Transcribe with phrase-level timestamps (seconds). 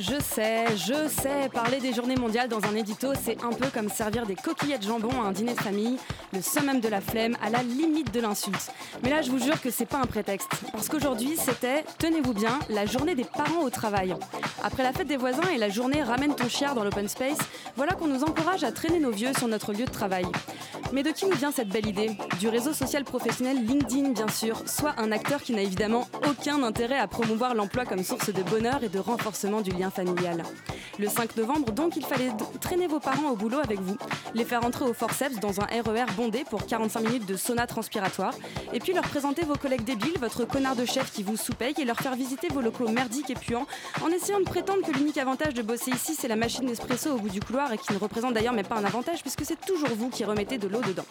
[0.00, 3.88] Je sais, je sais, parler des journées mondiales dans un édito, c'est un peu comme
[3.88, 5.98] servir des coquillettes jambon à un dîner de famille,
[6.32, 8.70] le summum de la flemme, à la limite de l'insulte.
[9.02, 10.50] Mais là, je vous jure que c'est pas un prétexte.
[10.70, 14.14] Parce qu'aujourd'hui, c'était, tenez-vous bien, la journée des parents au travail.
[14.62, 17.38] Après la fête des voisins et la journée Ramène ton chiard dans l'open space,
[17.74, 20.26] voilà qu'on nous encourage à traîner nos vieux sur notre lieu de travail.
[20.92, 22.16] Mais de qui nous vient cette belle idée?
[22.38, 26.98] Du réseau social professionnel LinkedIn, bien sûr, soit un acteur qui n'a évidemment aucun intérêt
[26.98, 30.42] à promouvoir l'emploi comme source de bonheur et de renforcement du lien familial.
[30.98, 33.96] Le 5 novembre, donc, il fallait traîner vos parents au boulot avec vous,
[34.34, 38.34] les faire entrer au forceps dans un RER bondé pour 45 minutes de sauna transpiratoire,
[38.72, 41.84] et puis leur présenter vos collègues débiles, votre connard de chef qui vous sous-paye, et
[41.84, 43.66] leur faire visiter vos locaux merdiques et puants,
[44.02, 47.18] en essayant de prétendre que l'unique avantage de bosser ici, c'est la machine d'espresso au
[47.18, 49.90] bout du couloir, et qui ne représente d'ailleurs même pas un avantage, puisque c'est toujours
[49.96, 51.06] vous qui remettez de l'eau dedans.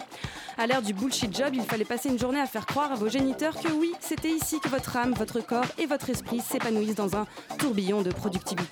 [0.57, 3.07] À l'ère du bullshit job, il fallait passer une journée à faire croire à vos
[3.07, 7.15] géniteurs que oui, c'était ici que votre âme, votre corps et votre esprit s'épanouissent dans
[7.15, 8.66] un tourbillon de productivité.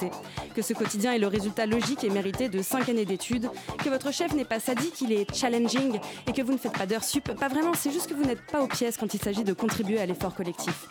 [0.53, 3.49] Que ce quotidien est le résultat logique et mérité de 5 années d'études,
[3.83, 6.85] que votre chef n'est pas sadique, il est challenging et que vous ne faites pas
[6.85, 7.31] d'heures sup.
[7.33, 9.99] Pas vraiment, c'est juste que vous n'êtes pas aux pièces quand il s'agit de contribuer
[9.99, 10.87] à l'effort collectif.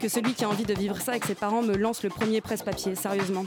[0.00, 2.40] Que celui qui a envie de vivre ça avec ses parents me lance le premier
[2.40, 3.44] presse-papier, sérieusement.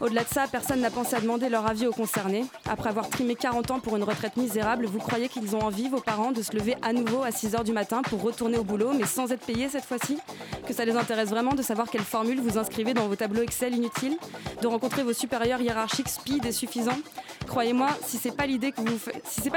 [0.00, 2.44] Au-delà de ça, personne n'a pensé à demander leur avis aux concernés.
[2.68, 6.00] Après avoir trimé 40 ans pour une retraite misérable, vous croyez qu'ils ont envie, vos
[6.00, 9.06] parents, de se lever à nouveau à 6h du matin pour retourner au boulot, mais
[9.06, 10.18] sans être payés cette fois-ci?
[10.66, 13.74] Que ça les intéresse vraiment de savoir quelle formule vous inscrivez dans vos tableaux Excel
[13.74, 14.18] inutiles?
[14.60, 16.98] De rencontrer vos supérieurs hiérarchiques speed et suffisants?
[17.46, 18.48] Croyez-moi, si c'est pas pas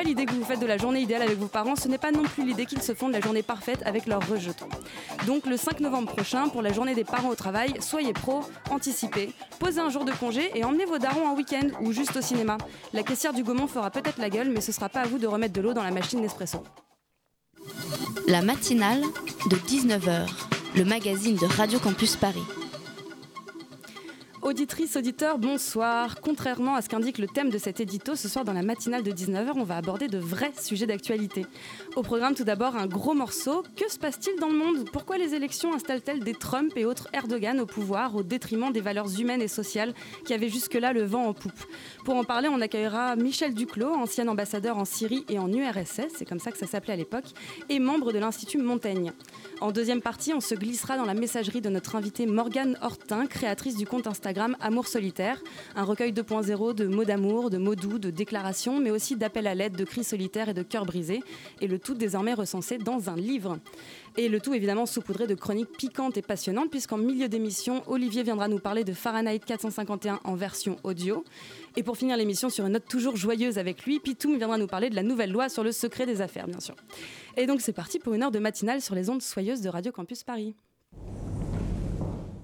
[0.03, 2.23] l'idée que vous faites de la journée idéale avec vos parents, ce n'est pas non
[2.23, 4.69] plus l'idée qu'ils se font de la journée parfaite avec leurs rejetons.
[5.25, 9.33] Donc le 5 novembre prochain, pour la journée des parents au travail, soyez pro, anticipez,
[9.59, 12.57] posez un jour de congé et emmenez vos darons en week-end ou juste au cinéma.
[12.93, 15.27] La caissière du Gaumont fera peut-être la gueule, mais ce sera pas à vous de
[15.27, 16.63] remettre de l'eau dans la machine d'espresso.
[18.27, 19.01] La matinale
[19.49, 20.27] de 19h,
[20.75, 22.66] le magazine de Radio Campus Paris.
[24.43, 26.21] Auditrices, auditeurs, bonsoir.
[26.21, 29.11] Contrairement à ce qu'indique le thème de cet édito, ce soir dans la matinale de
[29.11, 31.47] 19h, on va aborder de vrais sujets d'actualité.
[31.95, 33.63] Au programme, tout d'abord, un gros morceau.
[33.75, 34.89] Que se passe-t-il dans le monde?
[34.91, 39.19] Pourquoi les élections installent-elles des Trump et autres Erdogan au pouvoir au détriment des valeurs
[39.19, 39.93] humaines et sociales
[40.23, 41.63] qui avaient jusque-là le vent en poupe?
[42.05, 46.25] Pour en parler, on accueillera Michel Duclos, ancien ambassadeur en Syrie et en URSS, c'est
[46.25, 47.25] comme ça que ça s'appelait à l'époque,
[47.69, 49.13] et membre de l'Institut Montaigne.
[49.61, 53.75] En deuxième partie, on se glissera dans la messagerie de notre invitée Morgane Hortin, créatrice
[53.75, 54.26] du compte Instagram
[54.59, 55.41] Amour Solitaire,
[55.75, 59.55] un recueil 2.0 de mots d'amour, de mots doux, de déclarations, mais aussi d'appels à
[59.55, 61.21] l'aide, de cris solitaires et de cœurs brisés,
[61.61, 63.59] et le tout désormais recensé dans un livre.
[64.17, 68.47] Et le tout évidemment saupoudré de chroniques piquantes et passionnantes, puisqu'en milieu d'émission, Olivier viendra
[68.47, 71.23] nous parler de Fahrenheit 451 en version audio.
[71.75, 74.89] Et pour finir l'émission sur une note toujours joyeuse avec lui, Pitoum viendra nous parler
[74.89, 76.75] de la nouvelle loi sur le secret des affaires, bien sûr.
[77.37, 79.91] Et donc c'est parti pour une heure de matinale sur les ondes soyeuses de Radio
[79.91, 80.55] Campus Paris.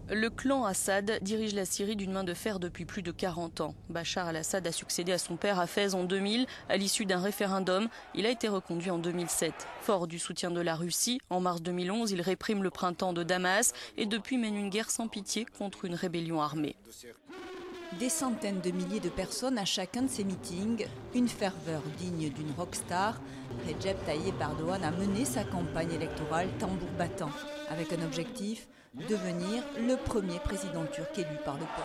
[0.10, 3.74] Le clan Assad dirige la Syrie d'une main de fer depuis plus de 40 ans.
[3.90, 7.88] Bachar al-Assad a succédé à son père à Fès en 2000 à l'issue d'un référendum.
[8.14, 9.54] Il a été reconduit en 2007.
[9.82, 13.72] Fort du soutien de la Russie, en mars 2011, il réprime le printemps de Damas
[13.96, 16.76] et depuis mène une guerre sans pitié contre une rébellion armée.
[17.98, 20.86] Des centaines de milliers de personnes à chacun de ces meetings,
[21.16, 23.22] une ferveur digne d'une rockstar.
[23.68, 27.32] Recep Tayyip Erdogan a mené sa campagne électorale tambour battant,
[27.70, 31.82] avec un objectif devenir le premier président turc élu par le peuple.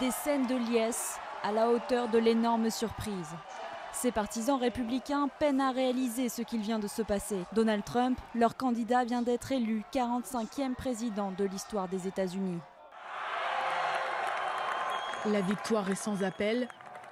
[0.00, 3.28] Des scènes de liesse à la hauteur de l'énorme surprise.
[3.92, 7.36] Ces partisans républicains peinent à réaliser ce qu'il vient de se passer.
[7.52, 12.58] Donald Trump, leur candidat, vient d'être élu 45e président de l'histoire des États-Unis.
[15.26, 16.68] La victoire est sans appel.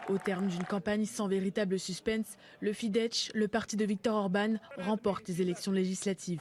[0.09, 5.29] Au terme d'une campagne sans véritable suspense, le Fidesz, le parti de Viktor Orban, remporte
[5.29, 6.41] les élections législatives.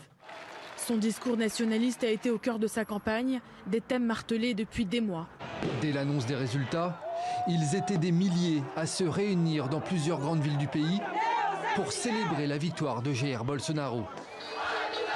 [0.87, 5.01] Son discours nationaliste a été au cœur de sa campagne, des thèmes martelés depuis des
[5.01, 5.27] mois.
[5.81, 6.99] Dès l'annonce des résultats,
[7.47, 10.99] ils étaient des milliers à se réunir dans plusieurs grandes villes du pays
[11.75, 14.03] pour célébrer la victoire de Jair Bolsonaro.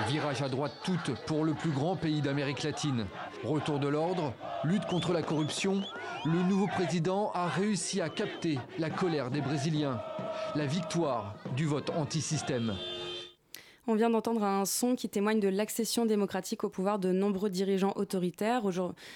[0.07, 3.05] Virage à droite toute pour le plus grand pays d'Amérique latine.
[3.43, 4.33] Retour de l'ordre,
[4.63, 5.81] lutte contre la corruption,
[6.25, 10.01] le nouveau président a réussi à capter la colère des Brésiliens.
[10.55, 12.75] La victoire du vote anti-système.
[13.87, 17.93] On vient d'entendre un son qui témoigne de l'accession démocratique au pouvoir de nombreux dirigeants
[17.95, 18.63] autoritaires,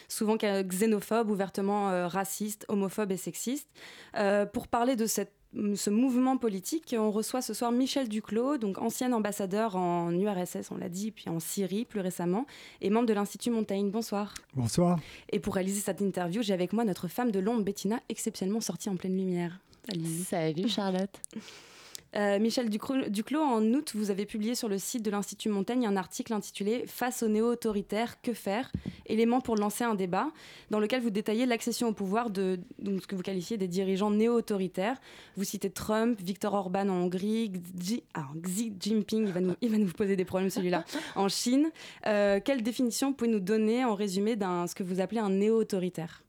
[0.08, 3.70] souvent xénophobes, ouvertement euh, racistes, homophobes et sexistes.
[4.18, 5.32] Euh, pour parler de cette,
[5.76, 10.78] ce mouvement politique, on reçoit ce soir Michel Duclos, donc ancien ambassadeur en URSS, on
[10.78, 12.46] l'a dit, puis en Syrie plus récemment,
[12.82, 13.90] et membre de l'Institut Montaigne.
[13.90, 14.34] Bonsoir.
[14.54, 15.00] Bonsoir.
[15.32, 18.90] Et pour réaliser cette interview, j'ai avec moi notre femme de l'ombre, Bettina, exceptionnellement sortie
[18.90, 19.60] en pleine lumière.
[19.90, 20.24] Salut.
[20.26, 21.22] Salut Charlotte.
[22.16, 25.98] Euh, Michel Duclos, en août, vous avez publié sur le site de l'Institut Montaigne un
[25.98, 28.72] article intitulé Face aux néo-autoritaires, que faire?
[29.06, 30.30] Éléments pour lancer un débat,
[30.72, 34.98] dans lequel vous détaillez l'accession au pouvoir de, ce que vous qualifiez des dirigeants néo-autoritaires.
[35.36, 39.88] Vous citez Trump, Viktor Orban en Hongrie, Xi, Jinping, il va, nous, il va nous
[39.92, 41.70] poser des problèmes celui-là, en Chine.
[42.06, 46.24] Euh, quelle définition pouvez-vous nous donner en résumé d'un ce que vous appelez un néo-autoritaire?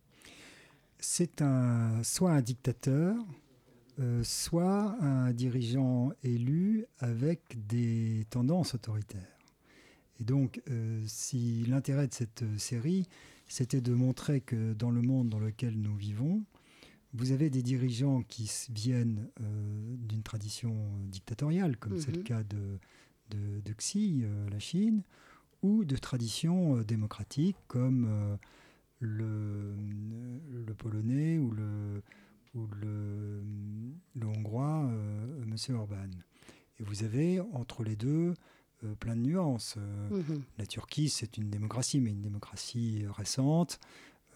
[1.01, 3.15] C'est un, soit un dictateur,
[4.01, 9.39] euh, soit un dirigeant élu avec des tendances autoritaires.
[10.21, 13.09] Et donc, euh, si l'intérêt de cette série,
[13.49, 16.45] c'était de montrer que dans le monde dans lequel nous vivons,
[17.13, 20.77] vous avez des dirigeants qui viennent euh, d'une tradition
[21.09, 22.25] dictatoriale, comme c'est le mhm.
[22.25, 22.79] cas de,
[23.31, 25.03] de, Xi, la Chine,
[25.63, 28.39] ou de traditions démocratiques, comme
[29.01, 29.75] le,
[30.67, 32.03] le, polonais ou le,
[32.55, 33.43] ou le,
[34.15, 35.77] le hongrois, euh, M.
[35.77, 36.11] Orban.
[36.79, 38.35] Et vous avez entre les deux
[38.85, 39.77] euh, plein de nuances.
[39.79, 40.43] Euh, mhm.
[40.59, 43.79] La Turquie, c'est une démocratie, mais une démocratie récente.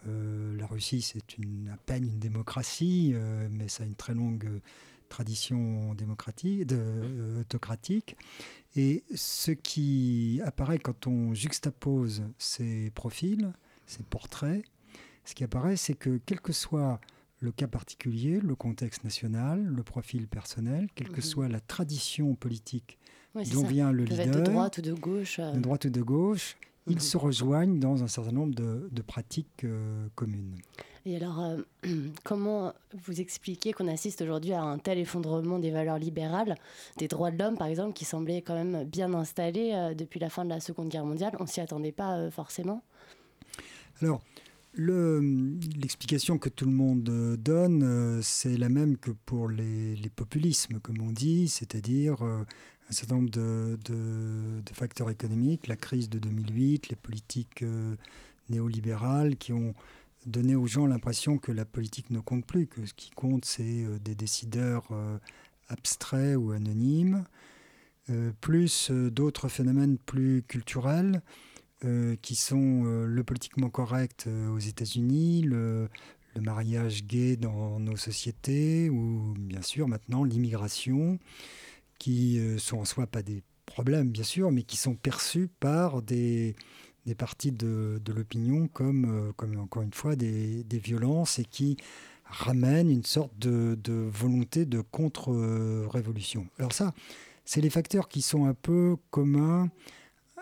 [0.05, 1.23] la Russie, c'est
[1.71, 3.15] à peine une démocratie,
[3.49, 4.59] mais ça a une très longue
[5.07, 8.17] tradition démocratique, de, autocratique.
[8.75, 13.53] Et ce qui apparaît quand on juxtapose ces profils,
[13.85, 14.65] ces portraits,
[15.25, 16.99] ce qui apparaît, c'est que quel que soit
[17.43, 21.21] le cas particulier, le contexte national, le profil personnel, quelle que mhm.
[21.21, 22.97] soit la tradition politique
[23.35, 26.55] dont vient le leader, de droite ou de gauche, de droite ou de gauche,
[26.87, 26.99] ils mhm.
[26.99, 30.55] se rejoignent dans un certain nombre de, pratiques euh, communes.
[31.05, 31.57] Et alors, euh,
[32.23, 32.71] comment
[33.05, 36.55] vous expliquez qu'on assiste aujourd'hui à un tel effondrement des valeurs libérales,
[36.97, 40.29] des droits de l'homme par exemple, qui semblaient quand même bien installés euh, depuis la
[40.29, 41.35] fin de la Seconde Guerre mondiale?
[41.41, 42.83] On s'y attendait pas forcément?
[44.01, 44.21] Alors,
[44.75, 50.79] L'explication que tout le monde euh, donne, euh, c'est la même que pour les, populismes,
[50.79, 52.43] comme on dit, c'est-à-dire euh,
[52.89, 53.77] un certain nombre de,
[54.73, 57.63] facteurs économiques, la crise de 2008, les politiques
[58.49, 59.73] néolibérales qui ont
[60.25, 63.85] donné aux gens l'impression que la politique ne compte plus, que ce qui compte, c'est
[64.03, 64.89] des décideurs
[65.69, 67.23] abstraits ou anonymes,
[68.41, 71.21] plus d'autres phénomènes plus culturels
[71.85, 75.89] euh, qui sont euh, le politiquement correct euh, aux États-Unis, le,
[76.41, 81.19] mariage gay dans nos sociétés, ou bien sûr maintenant l'immigration,
[81.99, 86.55] qui sont en soi pas des problèmes, bien sûr, mais qui sont perçus par des,
[87.05, 91.77] des parties de, de l'opinion comme, comme, encore une fois, des, des, violences et qui
[92.25, 96.47] ramènent une sorte de, de volonté de contre-révolution.
[96.57, 96.95] Alors ça,
[97.45, 99.69] c'est les facteurs qui sont un peu communs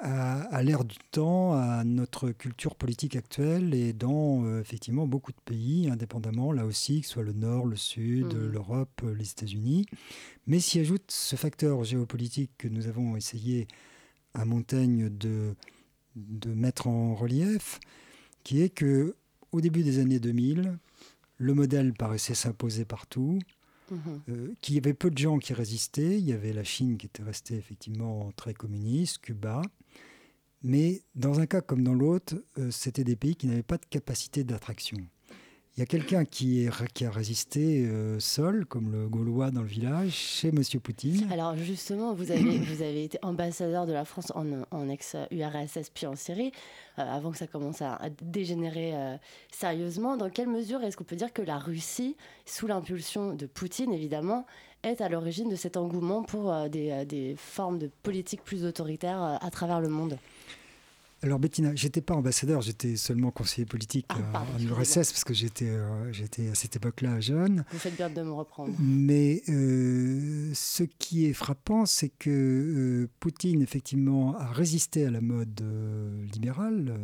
[0.02, 5.42] à, l'ère du temps, à notre culture politique actuelle et dans euh, effectivement beaucoup de
[5.46, 8.52] pays, indépendamment, là aussi, que ce soit le Nord, le Sud, mmh.
[8.52, 9.86] l'Europe, euh, les États-Unis.
[10.48, 13.68] Mais s'y ajoute ce facteur géopolitique que nous avons essayé
[14.34, 15.56] à Montaigne de,
[16.16, 17.80] de mettre en relief,
[18.44, 19.16] qui est que
[19.52, 20.78] au début des années 2000,
[21.38, 23.40] le modèle paraissait s'imposer partout.
[23.92, 23.96] Mmh.
[24.30, 26.18] Euh, qu'il y avait peu de gens qui résistaient.
[26.18, 29.62] Il y avait la Chine qui était restée effectivement très communiste, Cuba,
[30.64, 33.86] mais dans un cas comme dans l'autre, euh, c'était des pays qui n'avaient pas de
[33.90, 34.98] capacité d'attraction.
[35.78, 40.12] Il y a quelqu'un qui, a résisté euh, seul, comme le Gaulois dans le village,
[40.12, 40.62] chez M.
[40.84, 41.32] Poutine.
[41.32, 46.52] Alors justement, vous avez, été ambassadeur de la France en, ex-URSS puis en Syrie,
[47.00, 49.18] euh, avant que ça commence à, dégénérer
[49.50, 50.18] sérieusement.
[50.18, 54.46] Dans quelle mesure est-ce qu'on peut dire que la Russie, sous l'impulsion de Poutine évidemment,
[54.84, 59.50] est à l'origine de cet engouement pour des, des, formes de politique plus autoritaires à
[59.52, 60.18] travers le monde?
[61.24, 65.36] Alors Bettina, j'étais pas ambassadeur, j'étais seulement conseiller politique ah, euh, en URSS parce que
[65.36, 67.64] j'étais euh, j'étais à cette époque-là jeune.
[67.72, 68.74] Vous faites bien de me reprendre.
[68.80, 75.64] Mais euh, ce qui est frappant, c'est que Poutine effectivement a résisté à la mode
[76.34, 77.00] libérale,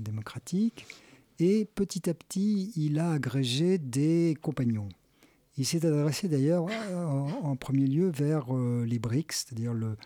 [0.00, 0.84] démocratique,
[1.38, 4.88] et petit à petit, il a agrégé des compagnons.
[5.56, 6.66] Il s'est adressé d'ailleurs
[7.44, 9.96] en, premier lieu vers les BRICS, c'est-à-dire le,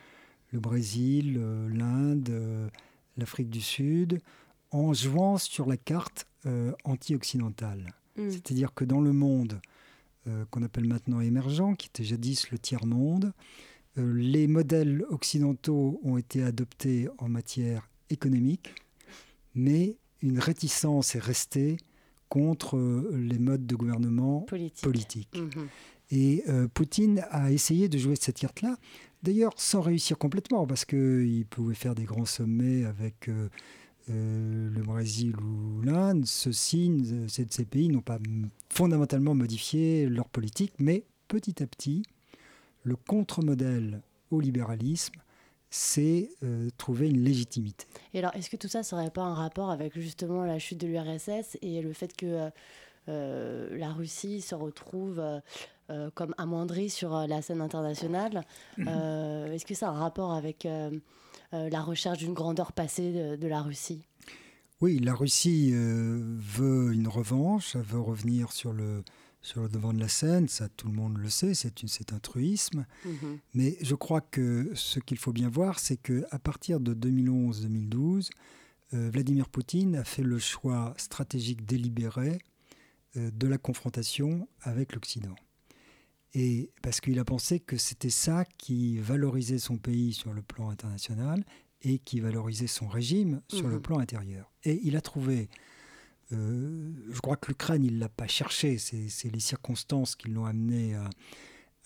[0.53, 1.41] le, Brésil,
[1.73, 2.71] l'Inde
[3.17, 4.21] l'Afrique du Sud
[4.71, 7.95] en jouant sur la carte euh, anti-occidentale.
[8.17, 8.31] Mm.
[8.31, 9.61] C'est-à-dire que dans le monde
[10.27, 13.33] euh, qu'on appelle maintenant émergent, qui était jadis le tiers-monde,
[13.97, 18.75] les modèles occidentaux ont été adoptés en matière économique,
[19.55, 21.77] mais une réticence est restée
[22.29, 22.77] contre
[23.13, 24.45] les modes de gouvernement
[24.83, 25.39] politiques.
[25.39, 25.69] Mhm.
[26.11, 26.43] Et
[26.75, 28.79] Poutine a essayé de jouer cette carte-là,
[29.25, 33.49] d'ailleurs sans réussir complètement, parce qu'il pouvait faire des grands sommets avec euh,
[34.09, 38.19] le Brésil ou l'Inde, ceux-ci, ces, pays n'ont pas
[38.69, 42.03] fondamentalement modifié leur politique, mais petit à petit,
[42.83, 45.15] le contre-modèle au libéralisme
[45.77, 47.87] c'est euh, trouver une légitimité.
[48.13, 50.79] Et alors, est-ce que tout ça ne serait pas un rapport avec justement la chute
[50.79, 52.51] de l'URSS et le fait que euh,
[53.07, 55.23] la Russie se retrouve
[56.15, 58.45] comme amoindrie sur la scène internationale
[58.79, 60.67] Est-ce que ça a un rapport avec
[61.55, 64.07] euh, la recherche d'une grandeur passée de, la Russie?
[64.81, 69.05] Oui, la Russie euh, veut une revanche, elle veut revenir sur le,
[69.41, 72.87] sur le devant de la scène, ça tout le monde le sait, c'est un truisme.
[73.05, 73.39] Mhm.
[73.55, 78.31] Mais je crois que ce qu'il faut bien voir, c'est qu'à partir de 2011-2012,
[78.95, 82.39] euh, Vladimir Poutine a fait le choix stratégique délibéré
[83.17, 85.35] de la confrontation avec l'Occident.
[86.35, 90.69] Et parce qu'il a pensé que c'était ça qui valorisait son pays sur le plan
[90.69, 91.45] international
[91.83, 93.83] et qui valorisait son régime sur le mhm.
[93.83, 94.51] plan intérieur.
[94.65, 95.49] Et il a trouvé,
[96.33, 100.47] euh, je crois que l'Ukraine, il ne l'a pas cherché, c'est les circonstances qui l'ont
[100.47, 101.11] amené à,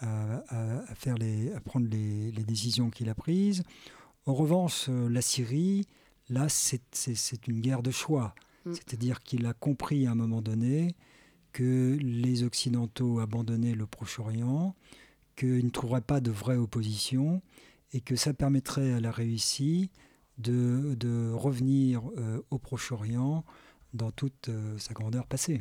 [0.00, 3.62] à, faire les, à prendre les, les décisions qu'il a prises.
[4.25, 5.87] En revanche, euh, la Syrie,
[6.30, 8.35] là, c'est une guerre de choix.
[8.64, 8.73] Mm.
[8.75, 10.94] C'est-à-dire qu'il a compris à un moment donné
[11.59, 14.77] que les Occidentaux abandonnaient le Proche-Orient,
[15.35, 17.43] qu'ils ne trouveraient pas de vraie opposition
[17.93, 19.91] et que ça permettrait à la Russie
[20.37, 23.45] de, revenir euh, au Proche-Orient
[23.93, 25.61] dans toute euh, sa grandeur passée.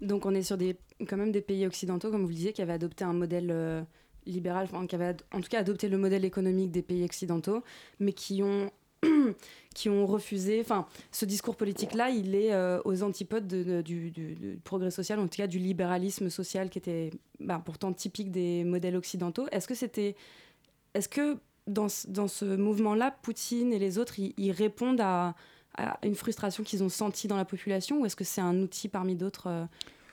[0.00, 2.62] Donc on est sur des, quand même des pays occidentaux, comme vous le disiez, qui
[2.62, 3.84] avaient adopté un modèle euh,
[4.26, 7.62] libéral, enfin, qui avaient en tout cas adopté le modèle économique des pays occidentaux,
[8.00, 8.68] mais qui ont
[9.74, 10.60] qui ont refusé.
[10.60, 15.46] Enfin, ce discours politique-là, il est euh, aux antipodes du, progrès social, en tout cas
[15.46, 19.46] du libéralisme social qui était bah, pourtant typique des modèles occidentaux.
[19.52, 20.14] Est-ce que c'était.
[20.94, 25.34] Est-ce que dans, dans ce mouvement-là, Poutine et les autres, ils, répondent à,
[26.04, 29.16] une frustration qu'ils ont sentie dans la population ou est-ce que c'est un outil parmi
[29.16, 29.64] d'autres euh,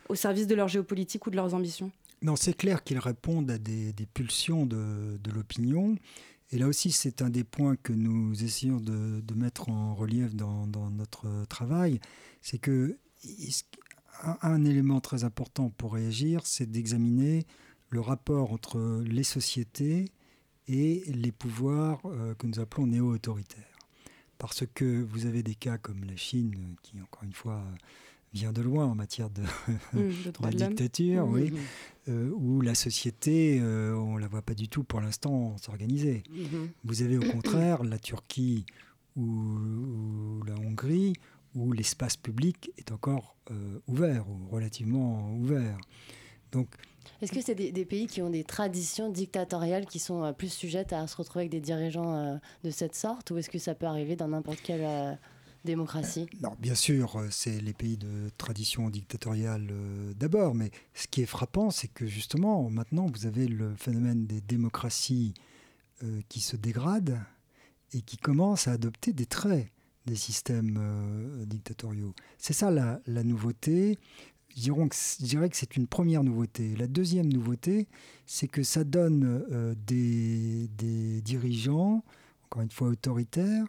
[0.10, 1.92] au service de leur géopolitique ou de leurs ambitions?
[2.24, 5.98] Non, c'est clair qu'ils répondent à des, pulsions de, de l'opinion.
[6.52, 10.68] Et là aussi, c'est un des points que nous essayons de, mettre en relief dans,
[10.92, 12.00] notre travail,
[12.42, 12.98] c'est que
[14.42, 17.46] un, élément très important pour réagir, c'est d'examiner
[17.90, 20.12] le rapport entre les sociétés
[20.68, 23.80] et les pouvoirs euh, que nous appelons néo-autoritaires.
[24.38, 27.64] Parce que vous avez des cas comme la Chine, qui, encore une fois,
[28.34, 29.42] vient de loin en matière de,
[29.94, 31.58] mmh, de, dictature, mmh, oui, mmh.
[32.10, 36.24] Euh, où la société, euh, on ne la voit pas du tout pour l'instant s'organiser.
[36.84, 38.66] Vous avez au contraire la Turquie
[39.16, 41.14] ou, la Hongrie,
[41.54, 45.78] où l'espace public est encore euh, ouvert, ou relativement ouvert.
[46.52, 46.70] Donc,
[47.22, 51.06] Est-ce que c'est des, pays qui ont des traditions dictatoriales qui sont plus sujettes à
[51.06, 54.30] se retrouver avec des dirigeants de cette sorte, ou est-ce que ça peut arriver dans
[54.30, 55.20] n'importe quel
[55.64, 56.28] démocratie?
[56.42, 61.22] Non, bien sûr, euh, c'est les pays de tradition dictatoriale euh, d'abord, mais ce qui
[61.22, 65.34] est frappant, c'est que justement, maintenant, vous avez le phénomène des démocraties
[66.04, 67.20] euh, qui se dégradent
[67.94, 69.70] et qui commencent à adopter des traits
[70.08, 70.80] des systèmes
[71.46, 72.16] dictatoriaux.
[72.40, 74.00] C'est ça la, nouveauté.
[74.58, 76.76] Je dirais que c'est une première nouveauté.
[76.76, 77.88] La deuxième nouveauté,
[78.26, 82.04] c'est que ça donne des, des dirigeants,
[82.46, 83.68] encore une fois autoritaires,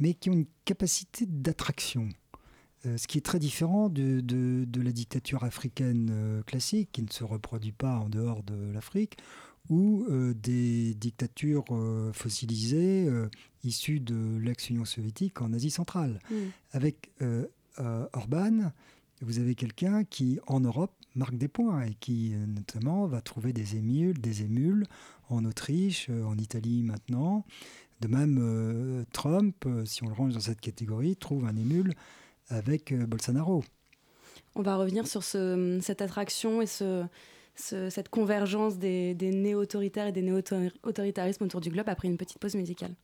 [0.00, 2.08] mais qui ont une capacité d'attraction.
[2.86, 7.10] Euh, ce qui est très différent de, de, la dictature africaine euh, classique, qui ne
[7.10, 9.18] se reproduit pas en dehors de l'Afrique,
[9.68, 11.66] ou euh, des dictatures
[12.14, 13.08] fossilisées
[13.62, 16.18] issues de l'ex-Union soviétique en Asie centrale.
[16.30, 16.34] Mm.
[16.72, 17.12] Avec
[17.78, 18.72] Orban,
[19.20, 23.76] vous avez quelqu'un qui, en Europe, marque des points et qui, notamment, va trouver des
[23.76, 24.86] émules, des émules
[25.28, 27.44] en Autriche, en Italie maintenant,
[28.00, 31.92] de même, euh, Trump, euh, si on le range dans cette catégorie, trouve un émule
[32.48, 33.62] avec euh, Bolsonaro.
[34.54, 36.66] On va revenir sur cette attraction et
[37.54, 42.56] cette convergence des, des néo-autoritaires et des néo-autoritarismes autour du globe après une petite pause
[42.56, 42.94] musicale.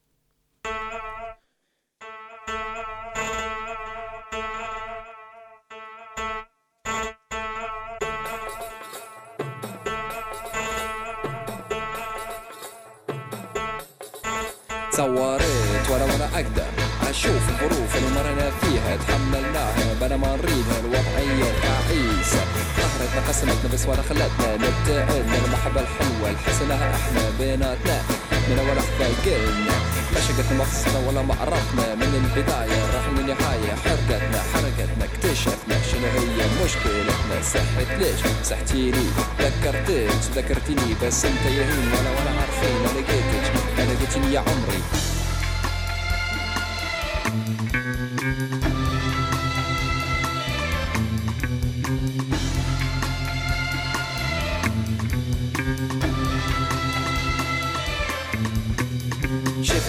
[17.22, 22.42] شوف الظروف اللي مرينا فيها تحملناها بلا ما نريدها الوضعية تعيسة
[22.76, 28.02] قهرتنا قسمتنا بس ولا خلتنا نبتعدنا المحبة الحلوة الحسنها إحنا بيناتنا.
[28.48, 29.76] من أول لحظة قلنا
[30.14, 31.94] ما شقتنا ما خصنا ولا ما عرفنا.
[31.94, 37.36] من البداية راح للنهاية حرقتنا حرقتنا اكتشفنا شنو هي مشكلتنا.
[37.54, 39.06] صحت ليش؟ صحتيني
[39.40, 41.88] ذكرتك ذكرتني بس انت يهين.
[41.92, 43.52] ولا ولا عارفين أنا لقيتك.
[43.78, 44.82] أنا لقيتني يا عمري.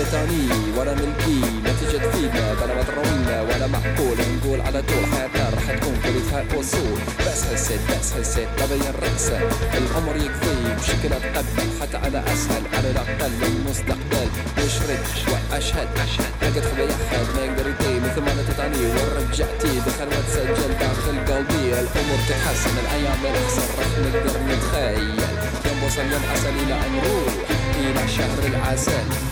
[0.08, 0.48] شفتاني
[0.78, 4.18] ولا نلقي نتيجة تفيدنا بلا ما تروينا ولا معقول.
[4.38, 9.40] نقول على طول حياتنا راح تكون كلها وصول بس حسيت بس حسيت ببين رأسه
[9.78, 13.32] العمر يكفي بشكل اتقبل حتى على أسهل على الأقل.
[13.44, 16.32] المستقبل وشرد شوي أشهد أشهد.
[16.42, 21.66] لقيت خبي أحد ما يقدر يدي مثل ما نتتعني ورجعتي دخل وتسجل داخل قلبي.
[21.82, 23.68] الأمور تتحسن الأيام الأحسن.
[23.80, 25.20] راح نقدر نتخيل.
[25.68, 27.34] يوم وصل يوم عسل إلى ان نروح
[27.80, 29.27] إلى شهر العسل.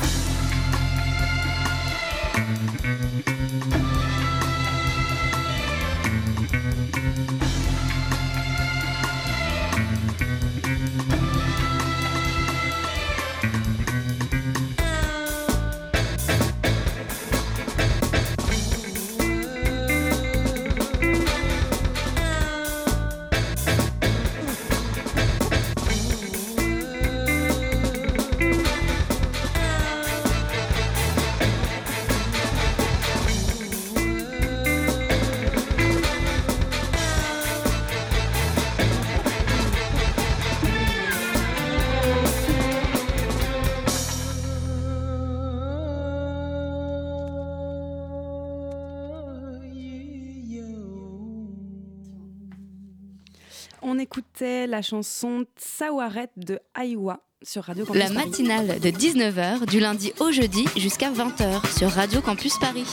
[54.75, 58.27] La chanson Tsawaret de Aïwa sur Radio Campus La Paris.
[58.29, 62.83] matinale de 19h du lundi au jeudi jusqu'à 20h sur Radio Campus Paris.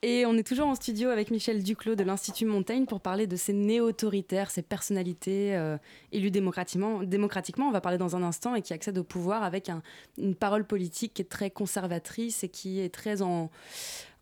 [0.00, 3.36] Et on est toujours en studio avec Michel Duclos de l'Institut Montaigne pour parler de
[3.36, 5.76] ces néo-autoritaires, ces personnalités euh,
[6.12, 9.68] élues démocratiquement, démocratiquement, on va parler dans un instant, et qui accèdent au pouvoir avec
[9.68, 9.82] un-
[10.16, 13.50] une parole politique qui est très conservatrice et qui est très en,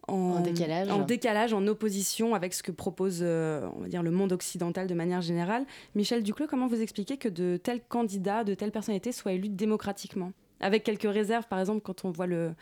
[0.08, 0.90] En décalage.
[0.90, 4.86] en décalage, en opposition avec ce que propose euh, on va dire, le monde occidental
[4.86, 5.64] de manière générale.
[5.94, 10.32] Michel Duclos, comment vous expliquez que de tels candidats, de telles personnalités soient élus démocratiquement?
[10.60, 12.52] Avec quelques réserves, par exemple, quand on voit le,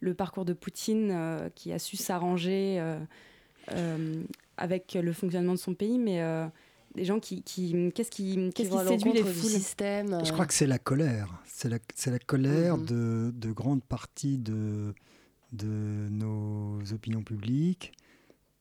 [0.00, 2.98] le parcours de Poutine euh, qui a su s'arranger euh,
[3.72, 4.22] euh,
[4.56, 6.46] avec le fonctionnement de son pays, mais euh,
[6.94, 7.42] des gens qui.
[7.42, 9.50] qui qu'est-ce qui, qu'est-ce qui séduit les foules?
[9.50, 10.24] système, euh.
[10.24, 11.42] Je crois que c'est la colère.
[11.46, 14.94] C'est la, c'est la colère de, de grandes parties de,
[15.52, 17.92] de nos opinions publiques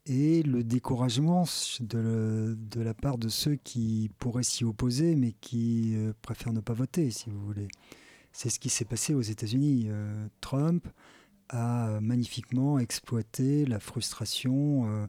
[0.06, 1.46] et le découragement
[1.82, 6.62] de, de la part de ceux qui pourraient s'y opposer, mais qui euh, préfèrent ne
[6.62, 7.68] pas voter, si vous voulez.
[8.32, 9.86] C'est ce qui s'est passé aux États-Unis.
[9.88, 10.88] Euh, Trump
[11.50, 15.08] a magnifiquement exploité la frustration euh,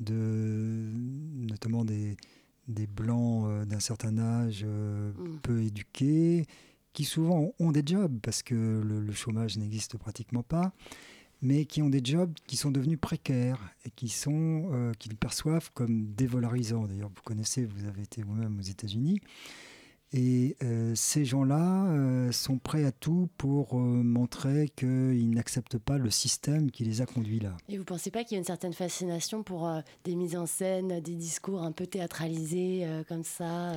[0.00, 0.92] de,
[1.34, 2.16] notamment des,
[2.68, 4.64] des blancs d'un certain âge
[5.28, 5.38] Mm.
[5.42, 6.46] peu éduqués,
[6.92, 10.72] qui souvent ont des jobs parce que le, le chômage n'existe pratiquement pas,
[11.42, 15.70] mais qui ont des jobs qui sont devenus précaires et qui sont euh, qu'ils perçoivent
[15.74, 16.86] comme dévalorisants.
[16.86, 19.20] D'ailleurs, vous connaissez, vous avez été vous-même aux États-Unis.
[20.14, 26.08] Et euh, ces gens-là euh, sont prêts à tout pour montrer qu'ils n'acceptent pas le
[26.10, 27.54] système qui les a conduits là.
[27.68, 29.70] Et vous pensez pas qu'il y a une certaine fascination pour
[30.04, 33.74] des mises en scène, des discours un peu théâtralisés comme ça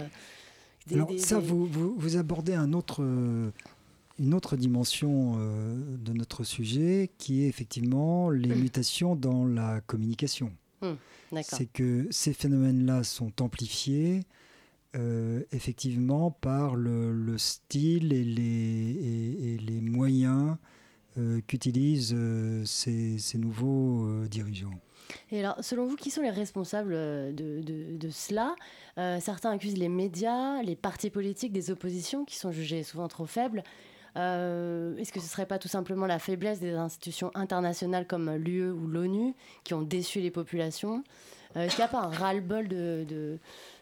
[0.88, 3.04] des- Alors des- ça, des- vous, vous, vous abordez un autre,
[4.21, 10.51] une autre dimension euh, de notre sujet qui est effectivement les mutations dans la communication.
[10.81, 10.97] D'accord.
[11.43, 14.21] C'est que ces phénomènes-là sont amplifiés
[14.95, 20.57] euh, effectivement par le, le style et les, et, et les moyens
[21.17, 22.15] euh, qu'utilisent
[22.65, 24.79] ces, ces nouveaux dirigeants.
[25.29, 28.55] Et alors, selon vous, qui sont les responsables de, de- de cela?
[28.97, 33.25] Euh, Certains accusent les médias, les partis politiques des oppositions qui sont jugés souvent trop
[33.25, 33.63] faibles.
[34.17, 38.30] Euh, Est-ce que ce ne serait pas tout simplement la faiblesse des institutions internationales comme
[38.36, 41.04] l'UE ou l'ONU qui ont déçu les populations
[41.56, 43.38] Euh, Est-ce qu'il n'y a pas un ras-le-bol de, de,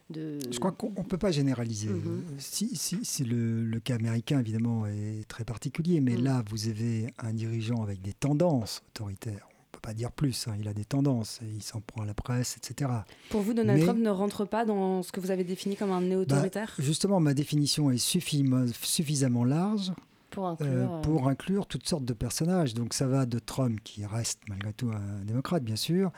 [0.10, 1.90] de- Je crois qu'on ne peut pas généraliser.
[1.90, 2.24] Mhm.
[2.40, 6.24] Si, si- si le, le cas américain, évidemment, est très particulier, mais Mhm.
[6.24, 9.48] là, vous avez un dirigeant avec des tendances autoritaires.
[9.52, 12.06] On ne peut pas dire plus, hein, il a des tendances, il s'en prend à
[12.06, 12.90] la presse, etc.
[13.30, 15.92] Pour vous, Donald Mais- Trump ne rentre pas dans ce que vous avez défini comme
[15.92, 16.74] un Bah, néo-autoritaire?
[16.80, 19.92] Justement, ma définition est suffisamment large
[20.30, 22.74] pour inclure, euh, pour inclure toutes sortes de personnages.
[22.74, 26.12] Donc ça va de Trump, qui reste malgré tout un démocrate, bien sûr,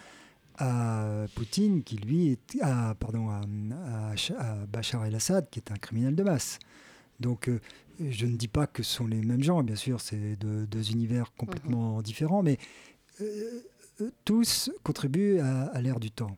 [0.58, 3.42] à Poutine, qui lui est, à, pardon, à,
[4.38, 6.60] à Bachar el-Assad, qui est un criminel de masse.
[7.20, 7.50] Donc
[8.10, 11.34] je ne dis pas que ce sont les mêmes gens, bien sûr, c'est deux, univers
[11.38, 12.04] complètement mhm.
[12.04, 12.58] différents, mais
[13.22, 13.62] euh,
[14.02, 16.38] euh, tous contribuent à, l'ère du temps.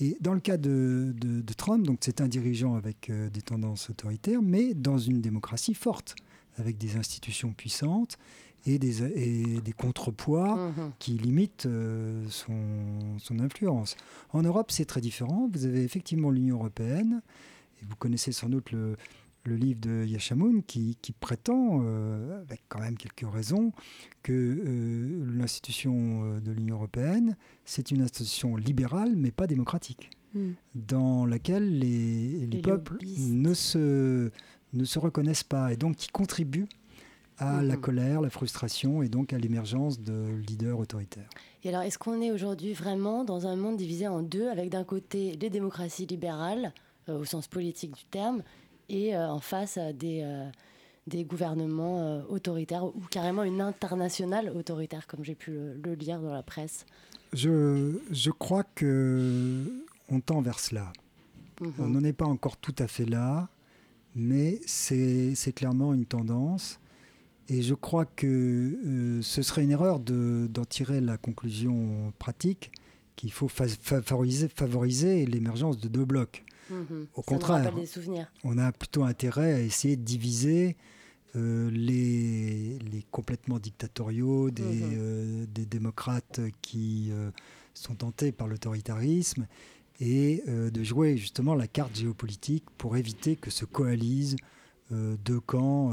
[0.00, 1.14] Et dans le cas de,
[1.56, 6.14] Trump, donc c'est un dirigeant avec euh, des tendances autoritaires, mais dans une démocratie forte,
[6.58, 8.18] avec des institutions puissantes
[8.66, 10.92] et des, des contrepoids mhm.
[10.98, 11.68] qui limitent
[12.28, 13.96] son, son, influence.
[14.32, 15.48] En Europe, c'est très différent.
[15.52, 17.22] Vous avez effectivement l'Union européenne,
[17.80, 18.96] et vous connaissez sans doute le,
[19.48, 23.72] le livre de Yashamoun qui, prétend, euh, avec quand même quelques raisons,
[24.22, 30.50] que euh, l'institution euh, de l'Union européenne, c'est une institution libérale mais pas démocratique, hmm.
[30.74, 34.30] dans laquelle les, les, peuples ne se,
[34.72, 36.66] ne se reconnaissent pas et donc qui contribue
[37.38, 37.80] à la hmm.
[37.80, 41.28] colère, la frustration et donc à l'émergence de leaders autoritaires.
[41.62, 44.84] Et alors, est-ce qu'on est aujourd'hui vraiment dans un monde divisé en deux, avec d'un
[44.84, 46.72] côté les démocraties libérales,
[47.06, 48.42] au sens politique du terme,
[48.88, 50.48] et euh, en face à des, euh,
[51.06, 56.32] des gouvernements euh, autoritaires ou carrément une internationale autoritaire, comme j'ai pu le, lire dans
[56.32, 56.86] la presse?
[57.32, 59.64] Je, je crois que
[60.08, 60.92] on tend vers cela.
[61.60, 61.72] Mhm.
[61.78, 63.48] On n'en est pas encore tout à fait là,
[64.14, 66.80] mais c'est clairement une tendance.
[67.48, 72.70] Et je crois que ce serait une erreur d'en tirer la conclusion pratique
[73.16, 76.44] qu'il faut favoriser, favoriser l'émergence de deux blocs.
[76.70, 77.06] Mhm.
[77.14, 77.72] Au contraire,
[78.44, 80.76] on a plutôt intérêt à essayer de diviser
[81.36, 84.94] euh, les, les, complètement dictatoriaux, des, mhm.
[84.96, 87.30] euh, des démocrates qui euh,
[87.74, 89.46] sont tentés par l'autoritarisme
[90.00, 94.36] et de jouer justement la carte géopolitique pour éviter que se coalisent
[94.90, 95.92] deux camps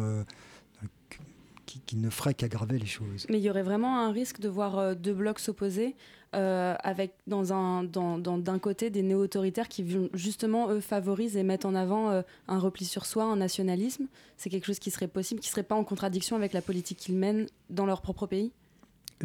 [1.66, 3.26] qui, ne ferait qu'aggraver les choses.
[3.30, 5.96] Mais il y aurait vraiment un risque de voir euh, deux blocs s'opposer,
[6.36, 12.22] euh, avec d'un côté des néo-autoritaires qui justement eux favorisent et mettent en avant euh,
[12.48, 14.08] un repli sur soi, un nationalisme.
[14.38, 17.16] C'est quelque chose qui serait possible, qui serait pas en contradiction avec la politique qu'ils
[17.16, 18.52] mènent dans leur propre pays.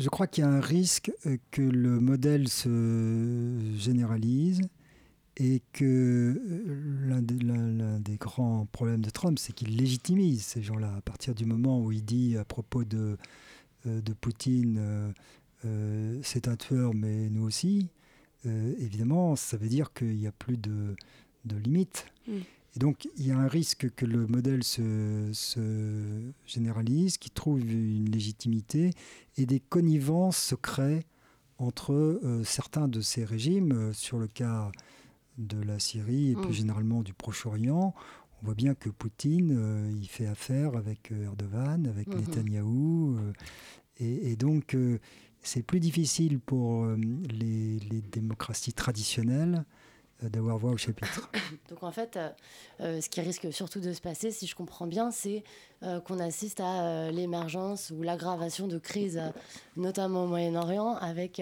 [0.01, 1.13] Je crois qu'il y a un risque
[1.51, 4.63] que le modèle se généralise
[5.37, 7.21] et que euh, l'un
[7.99, 10.95] des, grands problèmes de Trump, c'est qu'il légitimise ces gens-là.
[10.97, 13.19] À partir du moment où il dit à propos de,
[13.87, 15.13] euh, de Poutine,
[15.67, 17.89] euh, c'est un tueur, mais nous aussi,
[18.45, 20.97] évidemment, ça veut dire qu'il n'y a plus de,
[21.45, 22.07] de limites.
[22.27, 22.33] Mm.
[22.77, 27.61] Et donc, il y a un risque que le modèle se, se généralise, qu'il trouve
[27.61, 28.91] une légitimité
[29.37, 31.05] et des connivences se créent
[31.59, 33.93] entre certains de ces régimes.
[33.93, 34.71] sur le cas
[35.39, 36.53] de la Syrie et plus mm.
[36.53, 37.95] généralement du Proche-Orient,
[38.43, 42.21] on voit bien que Poutine, euh, il fait affaire avec euh, Erdogan, avec mm-hmm.
[42.21, 43.17] Netanyahou.
[43.19, 43.33] Euh,
[43.99, 44.75] et, donc,
[45.43, 47.79] c'est plus difficile pour les,
[48.11, 49.67] démocraties traditionnelles
[50.23, 51.31] d'avoir voix au chapitre.
[51.69, 52.19] Donc en fait,
[52.79, 55.45] ce qui risque surtout de se passer, si je comprends bien, c'est
[56.05, 59.21] qu'on assiste à l'émergence ou l'aggravation de crises,
[59.77, 61.41] notamment au Moyen-Orient, avec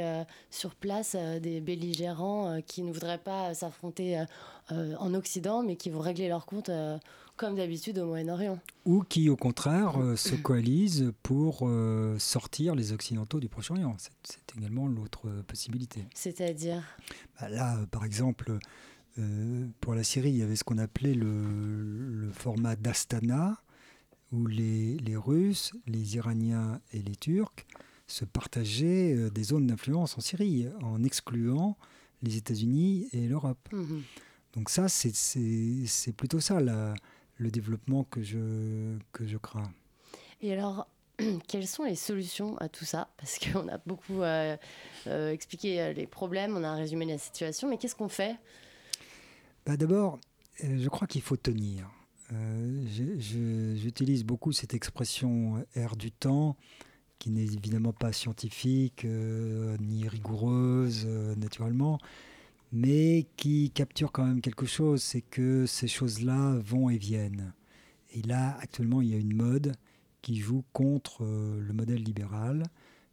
[0.51, 4.25] sur place des belligérants qui ne voudraient pas s'affronter
[4.71, 6.71] en Occident, mais qui vont régler leur compte
[7.37, 8.59] comme d'habitude au Moyen-Orient.
[8.85, 11.69] Ou qui, au contraire, se coalisent pour
[12.19, 13.97] sortir les Occidentaux du Proche-Orient.
[14.23, 16.05] C'est également l'autre possibilité.
[16.15, 16.83] C'est-à-dire
[17.41, 18.59] bah Là, par exemple,
[19.81, 21.45] pour la Syrie, il y avait ce qu'on appelait le,
[22.11, 23.63] le format d'Astana,
[24.33, 27.67] où les, les, Russes, les Iraniens et les Turcs
[28.07, 31.77] se partageaient euh, des zones d'influence en Syrie, en excluant
[32.23, 33.69] les États-Unis et l'Europe.
[33.73, 34.03] Mhm.
[34.59, 36.93] Donc ça, c'est plutôt ça la,
[37.37, 39.71] le développement que je, que je crains.
[40.41, 40.89] Et alors,
[41.47, 43.09] quelles sont les solutions à tout ça?
[43.19, 44.57] Parce qu'on a beaucoup euh,
[45.07, 48.35] euh, expliqué les problèmes, on a résumé la situation, mais qu'est-ce qu'on fait?
[49.65, 50.19] Bah D'abord,
[50.61, 51.89] je crois qu'il faut tenir.
[52.33, 52.85] Euh,
[53.77, 56.57] j'utilise beaucoup cette expression air du temps,
[57.21, 61.99] qui n'est évidemment pas scientifique euh, ni rigoureuse euh, naturellement,
[62.73, 67.53] mais qui capture quand même quelque chose, c'est que ces choses-là vont et viennent.
[68.11, 69.75] Et là, actuellement, il y a une mode
[70.23, 72.65] qui joue contre le modèle libéral.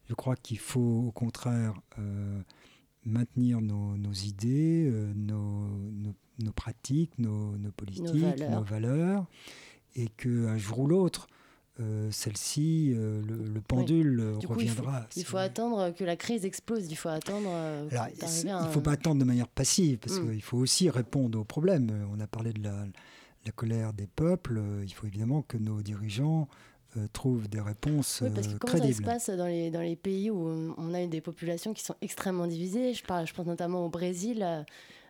[0.09, 1.73] Je crois qu'il faut au contraire
[3.05, 9.25] maintenir nos, nos idées, nos, nos, nos pratiques, nos, politiques, nos valeurs.
[9.95, 11.27] et qu'un jour ou l'autre,
[11.79, 15.07] euh, celle-ci, euh, le, pendule reviendra.
[15.15, 17.49] il, faut, attendre que la crise explose, il faut attendre.
[17.51, 20.31] Euh, il ne faut pas attendre de manière passive, parce mm.
[20.31, 21.91] qu'il faut aussi répondre aux problèmes.
[22.15, 22.85] On a parlé de la,
[23.45, 26.47] la colère des peuples, il faut évidemment que nos dirigeants
[26.97, 29.81] euh, trouve des réponses Oui, parce que euh, comment ça se passe dans les, dans
[29.81, 32.93] les pays où on a des populations qui sont extrêmement divisées?
[32.93, 34.63] Je, parle, je pense notamment au Brésil, euh,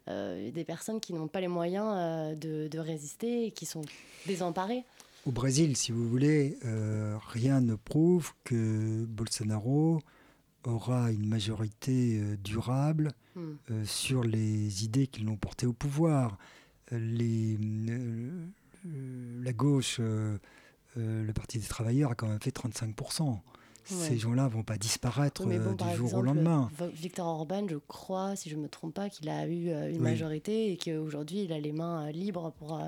[0.07, 3.83] euh, des personnes qui n'ont pas les moyens euh, de, de résister et qui sont
[4.25, 4.83] désemparées.
[5.25, 9.99] Au Brésil, si vous voulez, euh, rien ne prouve que Bolsonaro
[10.63, 13.55] aura une majorité euh, durable Hmm.
[13.69, 16.37] euh, sur les idées qui l'ont porté au pouvoir.
[16.91, 17.57] Les,
[18.85, 23.39] la gauche, le Parti des travailleurs a quand même fait 35%.
[23.83, 26.71] Ces gens-là vont pas disparaître Oui, mais bon, du jour au lendemain.
[26.93, 29.99] Victor Orban, je crois, si je ne me trompe pas, qu'il a eu une Oui.
[29.99, 32.79] majorité et qu'aujourd'hui, il a les mains libres pour,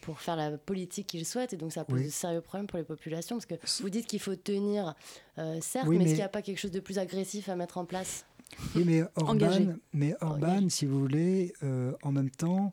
[0.00, 1.52] pour faire la politique qu'il souhaite.
[1.52, 2.04] Et donc, ça pose Oui.
[2.06, 3.36] de sérieux problèmes pour les populations.
[3.36, 4.94] Parce que vous dites qu'il faut tenir,
[5.38, 7.56] euh, certes, Oui, mais, est-ce qu'il n'y a pas quelque chose de plus agressif à
[7.56, 8.24] mettre en place?
[8.74, 9.60] Oui, mais Engagé.
[9.66, 12.72] Orban, mais Orban si vous voulez, euh, en même temps,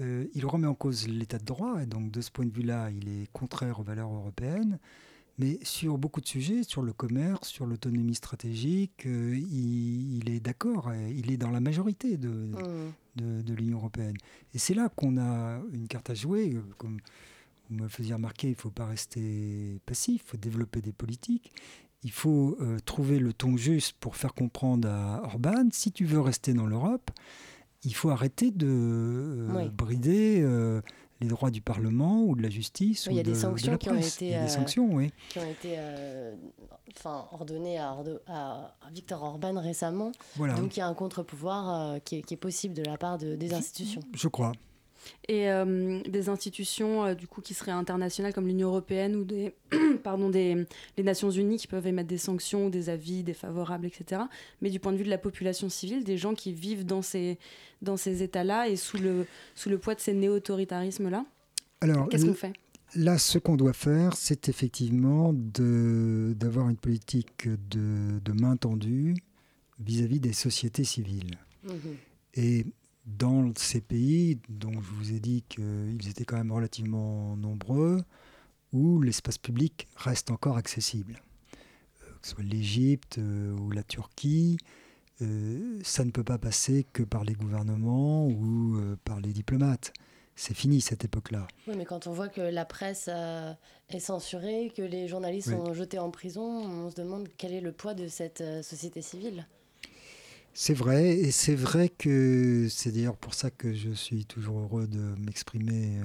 [0.00, 2.90] euh, il remet en cause l'état de droit, et donc de ce point de vue-là,
[2.90, 4.78] il est contraire aux valeurs européennes.
[5.38, 10.38] Mais sur beaucoup de sujets, sur le commerce, sur l'autonomie stratégique, euh, il, il est
[10.40, 12.90] d'accord, il est dans la majorité de, Hmm.
[13.16, 14.16] De, de l'Union européenne.
[14.54, 16.52] Et c'est là qu'on a une carte à jouer.
[16.54, 16.98] euh, Comme
[17.70, 20.92] vous me le faisiez remarquer, il ne faut pas rester passif, il faut développer des
[20.92, 21.52] politiques.
[22.02, 26.20] Il faut euh, trouver le ton juste pour faire comprendre à Orban, si tu veux
[26.20, 27.10] rester dans l'Europe,
[27.82, 29.70] il faut arrêter de euh, Oui.
[29.70, 30.80] brider euh,
[31.24, 33.34] les droits du Parlement ou de la justice Oui, ou Il y a de, des
[33.34, 34.14] de sanctions la qui ont presse.
[34.16, 35.12] été, Il y a des euh, sanctions, oui.
[35.30, 36.34] qui ont été euh,
[36.96, 40.12] enfin, ordonnées à, Ordo- à à Victor Orban récemment.
[40.36, 40.54] Voilà.
[40.54, 43.18] Donc, il y a un contre-pouvoir euh, qui, est- qui est possible de la part
[43.18, 44.02] de- des institutions.
[44.14, 44.52] Je crois.
[45.28, 49.54] Et euh, des institutions euh, du coup qui seraient internationales comme l'Union européenne ou des,
[50.02, 54.22] pardon, des, les Nations Unies qui peuvent émettre des sanctions ou des avis défavorables, etc.
[54.60, 57.38] Mais du point de vue de la population civile, des gens qui vivent dans ces,
[57.82, 61.24] dans ces États-là et sous le, sous le poids de ces néo-autoritarismes-là,
[61.80, 62.52] Alors, qu'est-ce qu'on fait?
[62.96, 69.14] Là, ce qu'on doit faire, c'est effectivement de- d'avoir une politique de, de main tendue
[69.80, 71.36] vis-à-vis des sociétés civiles.
[72.34, 72.64] Et
[73.06, 78.02] dans ces pays, dont je vous ai dit qu'ils étaient quand même relativement nombreux,
[78.72, 81.20] où l'espace public reste encore accessible,
[82.02, 84.56] euh, que ce soit l'Égypte euh, ou la Turquie,
[85.22, 89.92] euh, ça ne peut pas passer que par les gouvernements ou par les diplomates.
[90.36, 91.46] C'est fini cette époque-là.
[91.68, 93.08] Oui, mais quand on voit que la presse
[93.88, 95.54] est censurée, que les journalistes Oui.
[95.54, 99.46] sont jetés en prison, on se demande quel est le poids de cette société civile.
[100.56, 104.86] C'est vrai, et c'est vrai que c'est d'ailleurs pour ça que je suis toujours heureux
[104.86, 106.04] de m'exprimer euh,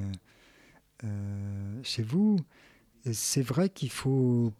[1.04, 2.40] euh, chez vous.
[3.14, 4.52] C'est vrai qu'il faut.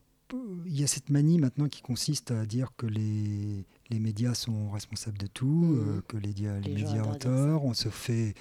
[0.68, 4.70] Il y a cette manie maintenant qui consiste à dire que les, les médias sont
[4.70, 8.36] responsables de tout, euh, que les, les Les médias ont tort, on se fait.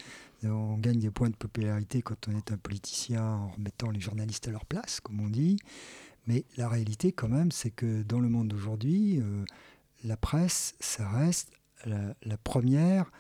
[0.45, 4.47] On gagne des points de popularité quand on est un politicien en remettant les journalistes
[4.49, 5.57] à leur place, comme on dit.
[6.27, 9.23] Mais la réalité, quand même, c'est que dans le monde d'aujourd'hui,
[10.05, 11.51] la presse, ça reste
[11.85, 13.11] la, la première,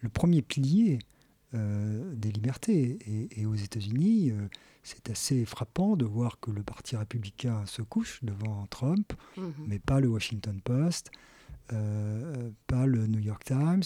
[0.00, 0.98] le premier pilier
[1.54, 2.98] euh, des libertés.
[3.06, 4.48] Et, et aux États-Unis, euh,
[4.82, 9.52] c'est assez frappant de voir que le Parti républicain se couche devant Trump, Mhm.
[9.66, 11.10] mais pas le Washington Post,
[11.72, 13.82] euh, pas le New York Times,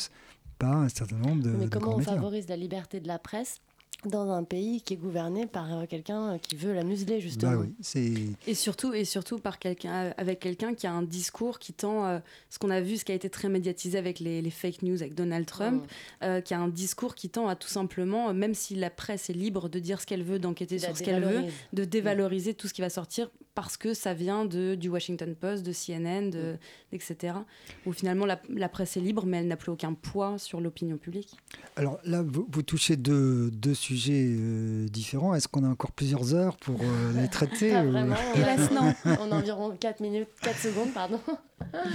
[0.58, 3.60] pas un certain nombre de, mais de comment on favorise la liberté de la presse
[4.05, 7.52] dans un pays qui est gouverné par euh, quelqu'un qui veut la museler, justement.
[7.52, 8.12] Bah oui, c'est
[8.46, 12.18] Et surtout, et surtout par quelqu'un, avec quelqu'un qui a un discours qui tend, euh,
[12.50, 15.00] ce qu'on a vu, ce qui a été très médiatisé avec les, les fake news
[15.02, 15.87] avec Donald Trump,
[16.22, 19.35] euh, qui a un discours qui tend à tout simplement, même si la presse est
[19.35, 22.74] libre de dire ce qu'elle veut, d'enquêter sur ce qu'elle veut, de dévaloriser tout ce
[22.74, 26.56] qui va sortir parce que ça vient de, du Washington Post, de CNN, de,
[26.92, 27.34] etc.
[27.86, 30.96] Où finalement la, la presse est libre, mais elle n'a plus aucun poids sur l'opinion
[30.96, 31.36] publique.
[31.76, 35.34] Alors là, vous, vous touchez deux, deux sujets euh, différents.
[35.34, 38.16] Est-ce qu'on a encore plusieurs heures pour euh, les traiter Pas ou- vraiment.
[38.34, 38.94] On Hélas, non.
[39.20, 41.20] on a environ 4 minutes, 4 secondes, pardon.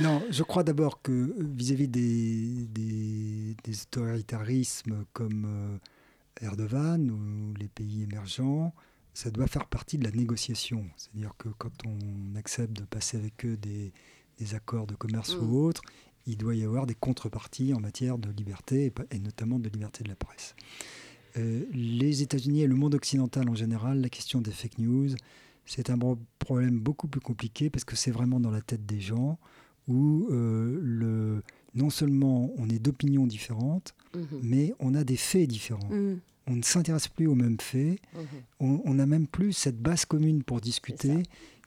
[0.02, 7.54] Non, je crois d'abord que euh, vis-à-vis des, des, des autoritarismes comme euh, Erdogan ou
[7.60, 8.74] les pays émergents,
[9.18, 10.86] ça doit faire partie de la négociation.
[10.96, 13.92] C'est-à-dire que quand on accepte de passer avec eux des,
[14.38, 15.44] des accords de commerce Mm.
[15.44, 15.82] ou autres,
[16.28, 20.10] il doit y avoir des contreparties en matière de liberté et notamment de liberté de
[20.10, 20.56] la presse.
[21.38, 25.10] Euh, les États-Unis et le monde occidental en général, la question des fake news,
[25.66, 25.98] c'est un
[26.38, 29.40] problème beaucoup plus compliqué parce que c'est vraiment dans la tête des gens
[29.88, 31.42] où euh, le,
[31.74, 34.40] non seulement on est d'opinions différentes, Mhm.
[34.44, 35.90] mais on a des faits différents.
[35.90, 36.20] Mhm.
[36.48, 38.00] On ne s'intéresse plus aux mêmes faits.
[38.14, 38.82] Mhm.
[38.86, 41.24] On- n'a même plus cette base commune pour discuter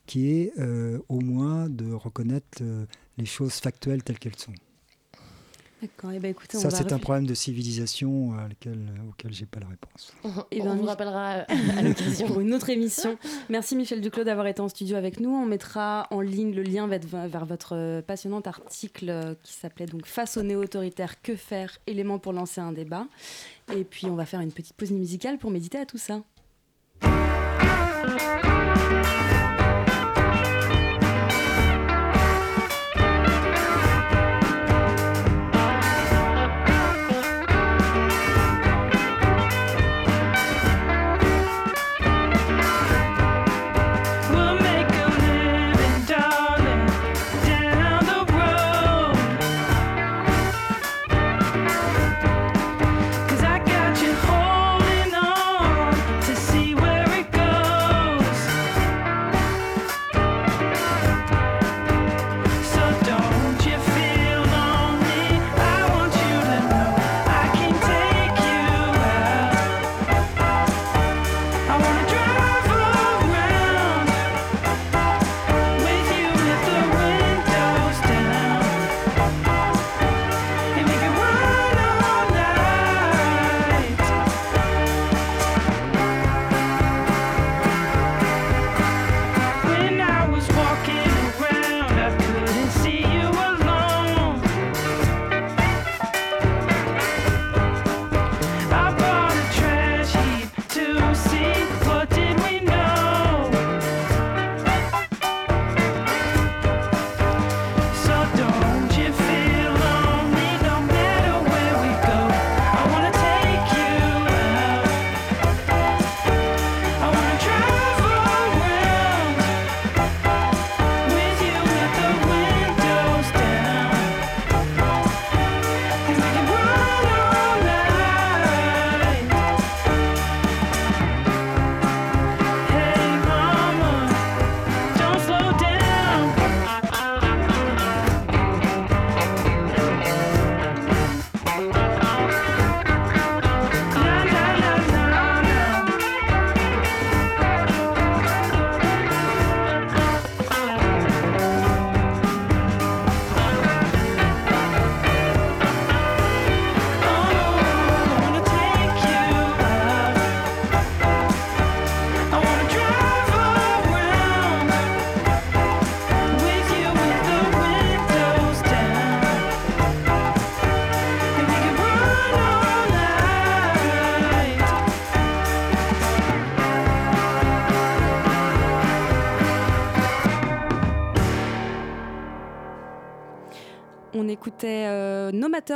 [0.06, 2.86] qui est euh, au moins de reconnaître euh,
[3.18, 4.52] les choses factuelles telles qu'elles sont.
[5.80, 9.68] D'accord, et ben écoutez, Ça, c'est un problème de civilisation euh, auquel j'ai pas la
[9.68, 10.14] réponse.
[10.50, 12.26] Et ben, on vous rappellera à l'occasion.
[12.26, 13.16] pour une autre émission.
[13.48, 15.30] Merci Michel Duclos d'avoir été en studio avec nous.
[15.30, 20.42] On mettra en ligne le lien vers, votre passionnant article qui s'appelait donc Face aux
[20.42, 23.06] néo-autoritaires, que faire Éléments pour lancer un débat.
[23.74, 26.20] Et puis on va faire une petite pause musicale pour méditer à tout ça.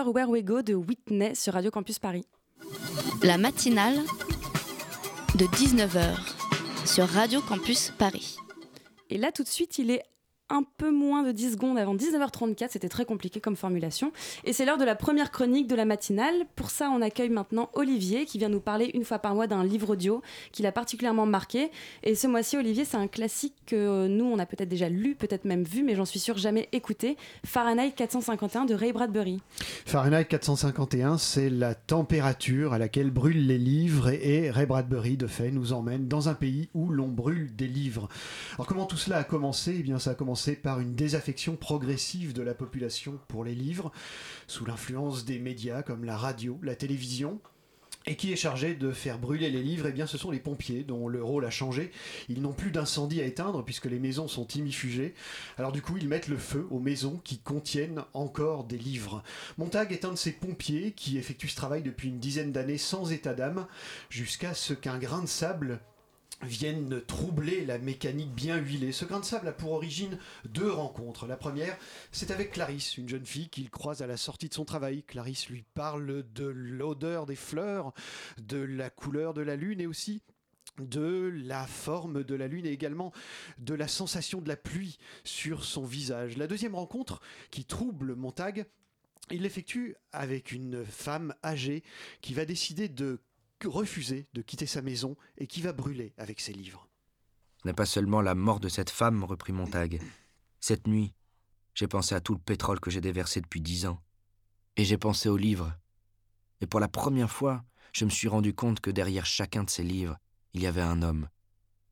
[0.03, 2.27] Where We Go de Whitney sur Radio Campus Paris.
[3.23, 3.95] La matinale
[5.37, 6.17] de 19h
[6.85, 8.37] sur Radio Campus Paris.
[9.09, 10.03] Et là tout de suite, il est
[10.51, 12.69] un peu moins de 10 secondes avant 19h34.
[12.71, 14.13] C'était très compliqué comme formulation.
[14.45, 16.35] Et c'est l'heure de la première chronique de la matinale.
[16.55, 19.65] Pour ça, on accueille maintenant Olivier qui vient nous parler une fois par mois d'un
[19.65, 21.71] livre audio qui l'a particulièrement marqué.
[22.03, 25.45] Et ce mois-ci, Olivier, c'est un classique que nous, on a peut-être déjà lu, peut-être
[25.47, 27.17] même vu, mais j'en suis sûr jamais écouté.
[27.45, 29.41] Fahrenheit 451 de Ray Bradbury.
[29.87, 35.51] Fahrenheit 451, c'est la température à laquelle brûlent les livres et Ray Bradbury, de fait,
[35.51, 38.09] nous emmène dans un pays où l'on brûle des livres.
[38.55, 39.77] Alors comment tout cela a commencé?
[39.79, 43.93] Eh bien, ça a commencé par une désaffection progressive de la population pour les livres,
[44.47, 47.41] sous l'influence des médias comme la radio, la télévision,
[48.07, 50.83] et qui est chargé de faire brûler les livres, eh bien ce sont les pompiers
[50.83, 51.91] dont le rôle a changé.
[52.29, 55.15] Ils n'ont plus d'incendie à éteindre puisque les maisons sont immifugées.
[55.57, 59.23] Alors du coup, ils mettent le feu aux maisons qui contiennent encore des livres.
[59.57, 63.11] Montag est un de ces pompiers qui effectue ce travail depuis une dizaine d'années sans
[63.11, 63.67] état d'âme,
[64.11, 65.81] jusqu'à ce qu'un grain de sable
[66.45, 68.93] viennent troubler la mécanique bien huilée.
[68.93, 71.27] Ce grain de sable a pour origine deux rencontres.
[71.27, 71.77] La première,
[72.13, 75.03] c'est avec Clarisse, une jeune fille qu'il croise à la sortie de son travail.
[75.03, 77.93] Clarisse lui parle de l'odeur des fleurs,
[78.39, 80.23] de la couleur de la lune et aussi
[80.79, 83.13] de la forme de la lune et également
[83.59, 86.37] de la sensation de la pluie sur son visage.
[86.37, 88.67] La deuxième rencontre qui trouble Montag,
[89.31, 91.83] il l'effectue avec une femme âgée
[92.21, 93.21] qui va décider de
[93.67, 96.89] refuser de quitter sa maison et qui va brûler avec ses livres.
[97.63, 100.01] Ce n'est pas seulement la mort de cette femme, reprit Montag.
[100.61, 101.15] Cette nuit,
[101.75, 104.01] j'ai pensé à tout le pétrole que j'ai déversé depuis dix ans.
[104.77, 105.75] Et j'ai pensé aux livres.
[106.61, 109.83] Et pour la première fois, je me suis rendu compte que derrière chacun de ces
[109.83, 110.19] livres,
[110.53, 111.29] il y avait un homme.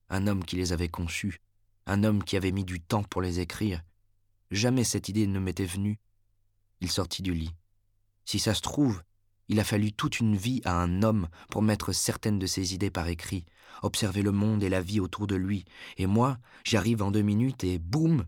[0.08, 1.40] Un homme qui les avait conçus.
[1.86, 3.82] Un homme qui avait mis du temps pour les écrire.
[4.50, 5.98] Jamais cette idée ne m'était venue.
[6.80, 7.54] Il sortit du lit.
[8.24, 9.02] Si ça se trouve,
[9.48, 12.90] il a fallu toute une vie à un homme pour mettre certaines de ses idées
[12.90, 13.44] par écrit,
[13.82, 15.64] observer le monde et la vie autour de lui,
[15.96, 18.24] et moi, j'arrive en deux minutes et boum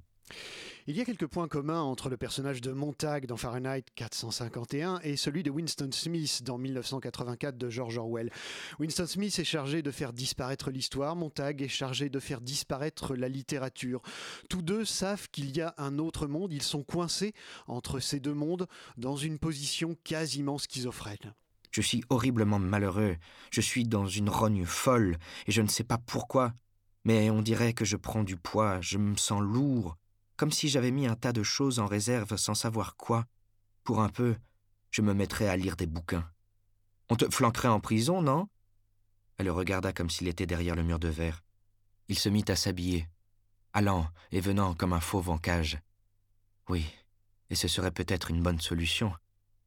[0.86, 5.16] il y a quelques points communs entre le personnage de Montag dans Fahrenheit 451 et
[5.16, 8.30] celui de Winston Smith dans 1984 de George Orwell.
[8.78, 13.30] Winston Smith est chargé de faire disparaître l'histoire, Montag est chargé de faire disparaître la
[13.30, 14.02] littérature.
[14.50, 17.32] Tous deux savent qu'il y a un autre monde, ils sont coincés
[17.66, 18.66] entre ces deux mondes
[18.98, 21.34] dans une position quasiment schizophrène.
[21.70, 23.16] Je suis horriblement malheureux,
[23.50, 25.16] je suis dans une rogne folle,
[25.46, 26.52] et je ne sais pas pourquoi,
[27.04, 29.96] mais on dirait que je prends du poids, je me sens lourd,
[30.36, 33.26] comme si j'avais mis un tas de choses en réserve sans savoir quoi.
[33.82, 34.36] Pour un peu,
[34.90, 36.28] je me mettrais à lire des bouquins.
[37.10, 38.48] On te flanquerait en prison, non?
[39.36, 41.42] Elle le regarda comme s'il était derrière le mur de verre.
[42.08, 43.08] Il se mit à s'habiller,
[43.72, 45.78] allant et venant comme un fauve en cage.
[46.68, 46.86] Oui,
[47.50, 49.12] et ce serait peut-être une bonne solution,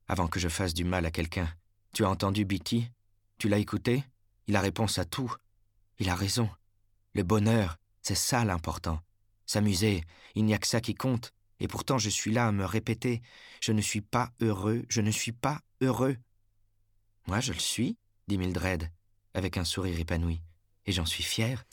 [0.08, 1.48] avant que je fasse du mal à quelqu'un.
[1.94, 2.90] Tu as entendu Bitty?
[3.38, 4.04] Tu l'as écouté?
[4.48, 5.34] Il a réponse à tout.
[6.00, 6.50] Il a raison.
[7.14, 9.02] Le bonheur, c'est ça l'important.
[9.48, 10.04] S'amuser,
[10.36, 13.22] il n'y a que ça qui compte, et pourtant je suis là à me répéter
[13.62, 16.18] Je ne suis pas heureux, je ne suis pas heureux.
[17.28, 18.92] Moi, je le suis, dit Mildred,
[19.34, 20.42] avec un sourire épanoui,
[20.86, 21.66] et j'en suis fier.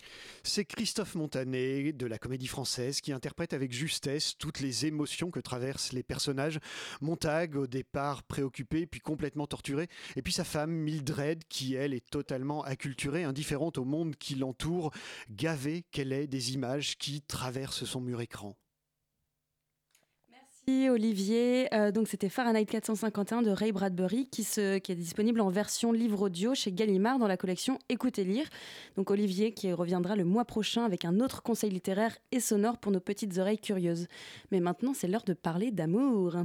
[0.47, 5.40] C'est Christophe Montanet de la Comédie Française qui interprète avec justesse toutes les émotions que
[5.40, 6.61] traversent les personnages.
[7.01, 12.09] Montag, au départ préoccupé, puis complètement torturé, et puis sa femme Mildred, qui elle est
[12.11, 14.92] totalement acculturée, indifférente au monde qui l'entoure,
[15.30, 18.55] gavée qu'elle est des images qui traversent son mur écran.
[20.68, 21.72] Olivier.
[21.74, 26.54] Euh, donc c'était Fahrenheit 451 de Ray Bradbury qui est disponible en version livre audio
[26.54, 28.46] chez Gallimard dans la collection Écoutez lire.
[28.96, 32.92] Donc Olivier qui reviendra le mois prochain avec un autre conseil littéraire et sonore pour
[32.92, 34.06] nos petites oreilles curieuses.
[34.52, 36.36] Mais maintenant c'est l'heure de parler d'amour.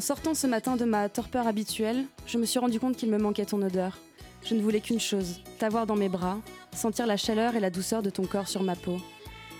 [0.00, 3.44] Sortant ce matin de ma torpeur habituelle, je me suis rendu compte qu'il me manquait
[3.44, 3.98] ton odeur.
[4.44, 6.38] Je ne voulais qu'une chose, t'avoir dans mes bras,
[6.74, 8.98] sentir la chaleur et la douceur de ton corps sur ma peau.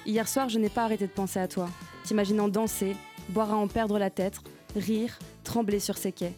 [0.06, 1.68] Hier soir, je n'ai pas arrêté de penser à toi,
[2.04, 2.96] t'imaginant danser,
[3.30, 4.40] boire à en perdre la tête,
[4.76, 6.34] rire, trembler sur ces quais.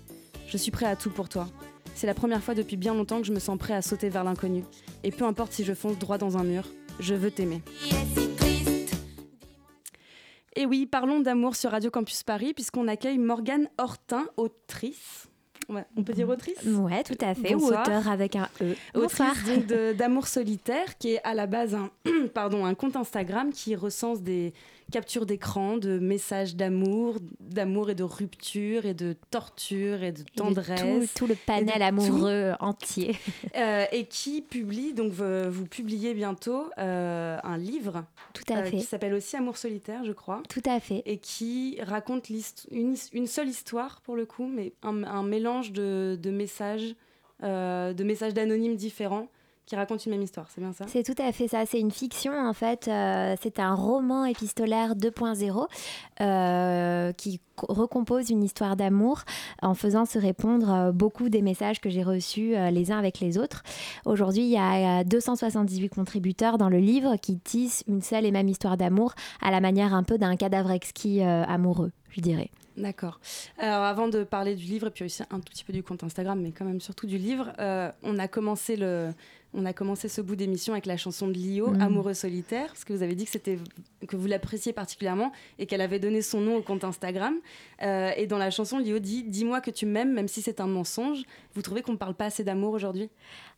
[0.46, 1.48] Je suis prêt à tout pour toi.
[1.94, 4.24] C'est la première fois depuis bien longtemps que je me sens prêt à sauter vers
[4.24, 4.64] l'inconnu.
[5.02, 6.64] Et peu importe si je fonce droit dans un mur,
[7.00, 7.62] je veux t'aimer.
[10.66, 15.28] Et oui, parlons d'amour sur Radio Campus Paris, puisqu'on accueille Morgane Hortin, autrice.
[15.68, 18.74] on peut dire autrice Ouais, tout à fait, ou auteur avec un E.
[18.94, 19.46] Autrice
[19.96, 21.92] d'amour solitaire, qui est à la base un,
[22.34, 24.54] pardon, un compte Instagram qui recense des,
[24.90, 31.12] capture d'écran, de messages d'amour, d'amour et de rupture et de torture et de tendresse.
[31.14, 33.16] Tout, le panel amoureux entier.
[33.56, 38.04] Euh, et qui publie, donc vous, publiez bientôt euh, un livre.
[38.34, 38.78] Tout à euh, fait.
[38.78, 40.42] Qui s'appelle aussi Amour solitaire, je crois.
[40.48, 41.02] Tout à fait.
[41.06, 46.30] Et qui raconte une, une, seule histoire pour le coup, mais un, mélange de, de
[46.30, 46.94] messages,
[47.42, 49.28] de messages d'anonymes différents
[49.66, 50.84] qui raconte une même histoire, c'est bien ça?
[50.86, 54.94] C'est tout à fait ça, c'est une fiction en fait, euh, c'est un roman épistolaire
[54.94, 55.66] 2.0
[56.20, 59.22] euh, qui recompose une histoire d'amour
[59.62, 63.38] en faisant se répondre euh, beaucoup des messages que j'ai reçus les uns avec les
[63.38, 63.64] autres.
[64.04, 68.48] Aujourd'hui, il y a 278 contributeurs dans le livre qui tissent une seule et même
[68.48, 72.50] histoire d'amour à la manière un peu d'un cadavre exquis amoureux, je dirais.
[72.76, 73.20] D'accord.
[73.58, 76.04] Alors avant de parler du livre et puis aussi un tout petit peu du compte
[76.04, 77.52] Instagram, mais quand même surtout du livre,
[78.02, 79.12] on a commencé le,
[79.54, 81.80] on a commencé ce bout d'émission avec la chanson de Lio, mm.
[81.80, 83.58] Amoureux solitaire, parce que vous avez dit que, c'était,
[84.06, 87.34] que vous l'appréciez particulièrement et qu'elle avait donné son nom au compte Instagram.
[87.82, 90.66] Euh, et dans la chanson, Lio dit Dis-moi que tu m'aimes, même si c'est un
[90.66, 91.22] mensonge.
[91.54, 93.10] Vous trouvez qu'on ne parle pas assez d'amour aujourd'hui?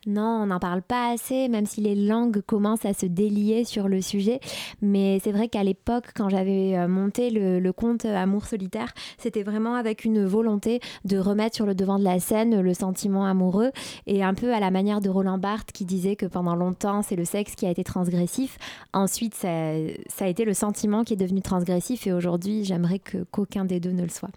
[0.06, 3.88] Non, on n'en parle pas assez, même si les langues commencent à se délier sur
[3.88, 4.38] le sujet.
[4.80, 9.42] Mais c'est vrai qu'à l'époque, quand j'avais euh, monté le, le compte Amour solitaire, c'était
[9.42, 13.72] vraiment avec une volonté de remettre sur le devant de la scène le sentiment amoureux
[14.06, 17.14] et un peu à la manière de Roland Barthes qui disait que pendant longtemps, c'est
[17.14, 18.58] le sexe qui a été transgressif.
[18.92, 23.64] Ensuite, ça, a été le sentiment qui est devenu transgressif et aujourd'hui, j'aimerais que qu'aucun
[23.64, 24.30] des deux ne le soit.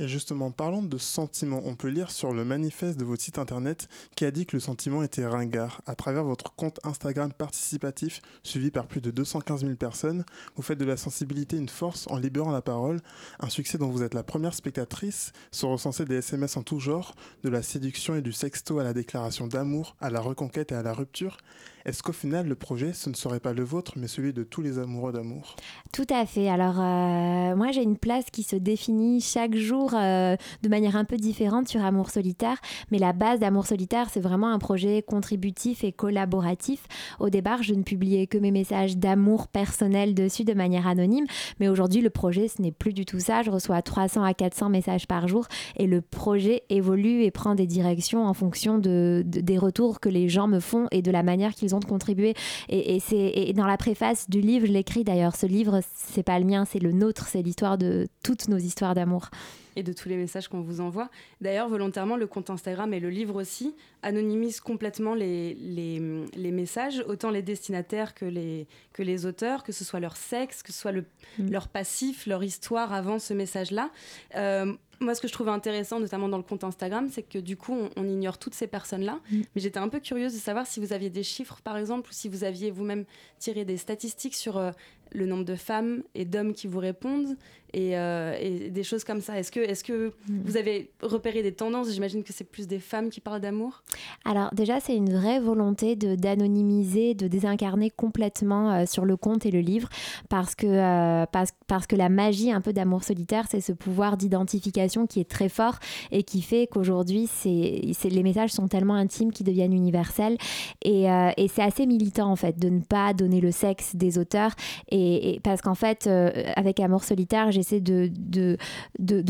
[0.00, 1.60] Et justement, parlons de sentiments.
[1.66, 3.86] On peut lire sur le manifeste de votre site internet
[4.16, 5.82] qui a dit que le sentiment était ringard.
[5.84, 10.24] À travers votre compte Instagram participatif, suivi par plus de 215 000 personnes,
[10.56, 13.02] vous faites de la sensibilité une force en libérant la parole.
[13.40, 17.14] Un succès dont vous êtes la première spectatrice, sont recensés des SMS en tout genre,
[17.42, 20.82] de la séduction et du sexto à la déclaration d'amour, à la reconquête et à
[20.82, 21.36] la rupture.
[21.84, 24.62] Est-ce qu'au final, le projet, ce ne serait pas le vôtre, mais celui de tous
[24.62, 25.56] les amoureux d'amour?
[25.92, 26.48] Tout à fait.
[26.48, 31.04] Alors, euh, moi, j'ai une place qui se définit chaque jour euh, de manière un
[31.04, 32.56] peu différente sur Amour solitaire.
[32.90, 36.86] Mais la base d'Amour solitaire, c'est vraiment un projet contributif et collaboratif.
[37.18, 41.26] Au départ, je ne publiais que mes messages d'amour personnel dessus de manière anonyme.
[41.58, 43.42] Mais aujourd'hui, le projet, ce n'est plus du tout ça.
[43.42, 47.66] Je reçois 300 à 400 messages par jour et le projet évolue et prend des
[47.66, 51.22] directions en fonction de, de des retours que les gens me font et de la
[51.22, 52.34] manière qu'ils ont de contribuer.
[52.68, 55.36] Et, et c'est dans la préface du livre, je l'écris d'ailleurs.
[55.36, 57.26] Ce livre, c'est pas le mien, c'est le nôtre.
[57.28, 59.30] C'est l'histoire de toutes nos histoires d'amour
[59.76, 61.10] et de tous les messages qu'on vous envoie.
[61.40, 66.00] D'ailleurs, volontairement, le compte Instagram et le livre aussi anonymisent complètement les, les,
[66.34, 70.62] les, messages, autant les destinataires que les, que les auteurs, que ce soit leur sexe,
[70.62, 71.04] que ce soit le,
[71.38, 71.50] mm.
[71.50, 73.90] leur passif, leur histoire avant ce message-là.
[74.36, 77.56] Euh, moi, ce que je trouvais intéressant, notamment dans le compte Instagram, c'est que du
[77.56, 79.20] coup, on, on ignore toutes ces personnes-là.
[79.30, 79.40] Mm.
[79.54, 82.12] Mais j'étais un peu curieuse de savoir si vous aviez des chiffres, par exemple, ou
[82.12, 83.04] si vous aviez vous-même
[83.38, 84.72] tiré des statistiques sur euh,
[85.12, 87.36] le nombre de femmes et d'hommes qui vous répondent
[87.72, 89.38] et, euh, et, des choses comme ça.
[89.38, 90.40] Est-ce que, est que mmh.
[90.44, 91.90] vous avez repéré des tendances?
[91.90, 93.82] J'imagine que c'est plus des femmes qui parlent d'amour.
[94.24, 99.50] Alors déjà, c'est une vraie volonté d'anonymiser, de désincarner complètement euh, sur le compte et
[99.50, 99.88] le livre
[100.28, 104.16] parce que, euh, parce, parce que la magie un peu d'amour solitaire, c'est ce pouvoir
[104.16, 105.78] d'identification qui est très fort
[106.10, 110.36] et qui fait qu'aujourd'hui, les messages sont tellement intimes qu'ils deviennent universels
[110.82, 114.52] et, et c'est assez militant en fait de ne pas donner le sexe des auteurs
[114.90, 118.10] et, et parce qu'en fait, euh, avec Amour solitaire, j'essaie de,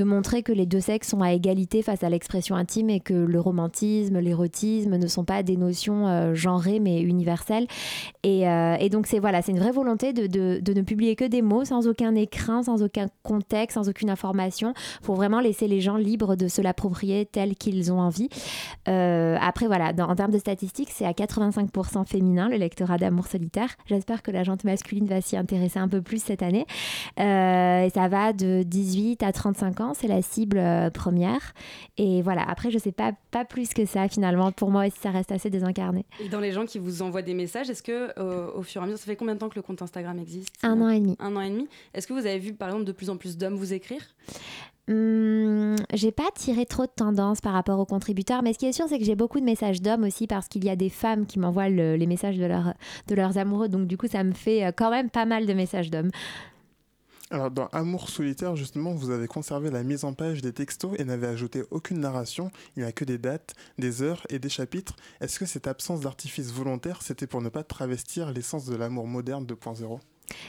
[0.05, 3.41] montrer que les deux sexes sont à égalité face à l'expression intime et que le
[3.41, 7.66] romantisme, l'érotisme ne sont pas des notions euh, genrées mais universelles.
[8.23, 11.87] Et, euh, donc, c'est voilà, une vraie volonté de, ne publier que des mots sans
[11.87, 16.49] aucun écrin, sans aucun contexte, sans aucune information, pour vraiment laisser les gens libres de
[16.49, 18.29] se l'approprier tel qu'ils ont envie.
[18.89, 23.68] Euh, après, voilà, en termes de statistiques, c'est à 85% féminin le lectorat d'amour solitaire.
[23.87, 26.67] J'espère que la gente masculine va s'y intéresser un peu plus cette année.
[27.19, 31.53] Euh, et ça va de 18 à 35 ans, c'est la cible euh, première.
[31.97, 34.53] Et voilà, après, je sais pas, pas plus que ça finalement.
[34.53, 36.05] Pour moi aussi, ça reste assez désincarné.
[36.21, 38.85] Et dans les gens qui vous envoient des messages, est-ce que euh, au fur et
[38.85, 41.01] à mesure, ça fait combien de temps que le compte Instagram existe Un an et
[41.01, 41.17] demi.
[41.19, 41.69] Un an et demi.
[41.95, 44.03] Est-ce que vous avez vu par exemple de plus en plus d'hommes vous écrire?
[44.91, 48.72] Hum, j'ai pas tiré trop de tendance par rapport aux contributeurs, mais ce qui est
[48.72, 51.26] sûr, c'est que j'ai beaucoup de messages d'hommes aussi parce qu'il y a des femmes
[51.26, 53.68] qui m'envoient le, les messages de, de leurs amoureux.
[53.68, 56.11] Donc, du coup, ça me fait euh, quand même pas mal de messages d'hommes.
[57.30, 61.05] Alors, dans Amour solitaire, justement, vous avez conservé la mise en page des textos et
[61.05, 62.51] n'avez ajouté aucune narration.
[62.76, 64.97] Il n'y a que des dates, des heures et des chapitres.
[65.20, 69.45] Est-ce que cette absence d'artifice volontaire, c'était pour ne pas travestir l'essence de l'amour moderne
[69.45, 70.01] 2.0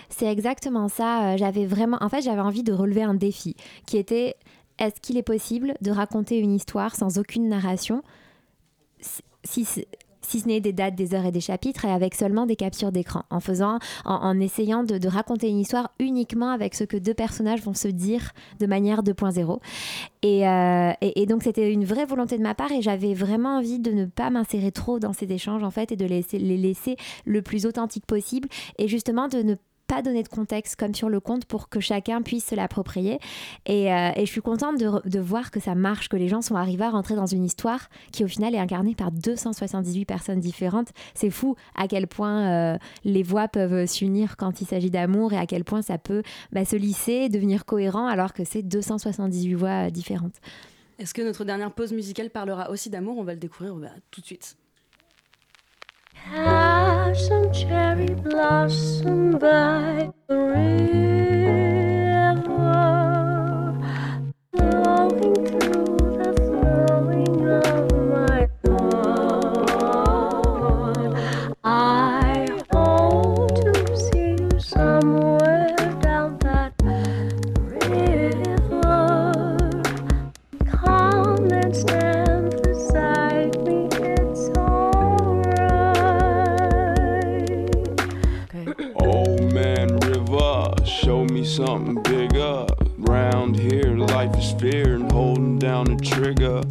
[0.09, 1.37] c'est exactement ça.
[1.37, 3.55] J'avais vraiment, en fait, j'avais envie de relever un défi
[3.85, 4.35] qui était
[4.79, 8.01] est-ce qu'il est possible de raconter une histoire sans aucune narration
[9.43, 9.65] si,
[10.21, 12.91] si ce n'est des dates, des heures et des chapitres, et avec seulement des captures
[12.91, 17.61] d'écran, en faisant, en, essayant de, raconter une histoire uniquement avec ce que deux personnages
[17.61, 19.59] vont se dire de manière 2.0.
[20.21, 23.57] Et, euh, et, et, donc c'était une vraie volonté de ma part, et j'avais vraiment
[23.57, 26.23] envie de ne pas m'insérer trop dans ces échanges en fait, et de les
[26.57, 29.61] laisser le plus authentique possible, et justement de ne pas
[30.01, 33.19] donner de contexte comme sur le compte pour que chacun puisse se l'approprier.
[33.65, 36.41] Et, euh, et, je suis contente de, de, voir que ça marche, que les gens
[36.41, 40.39] sont arrivés à rentrer dans une histoire qui au final est incarnée par 278 personnes
[40.39, 40.89] différentes.
[41.13, 45.37] C'est fou à quel point euh, les voix peuvent s'unir quand il s'agit d'amour et
[45.37, 46.23] à quel point ça peut
[46.53, 50.35] bah, se lisser, devenir cohérent alors que c'est 278 voix différentes.
[50.99, 53.17] Est-ce que notre dernière pause musicale parlera aussi d'amour?
[53.17, 54.55] On va le découvrir bah, tout de suite.
[56.29, 61.30] Have some cherry blossom by the river,
[94.69, 96.61] and holding down the trigger.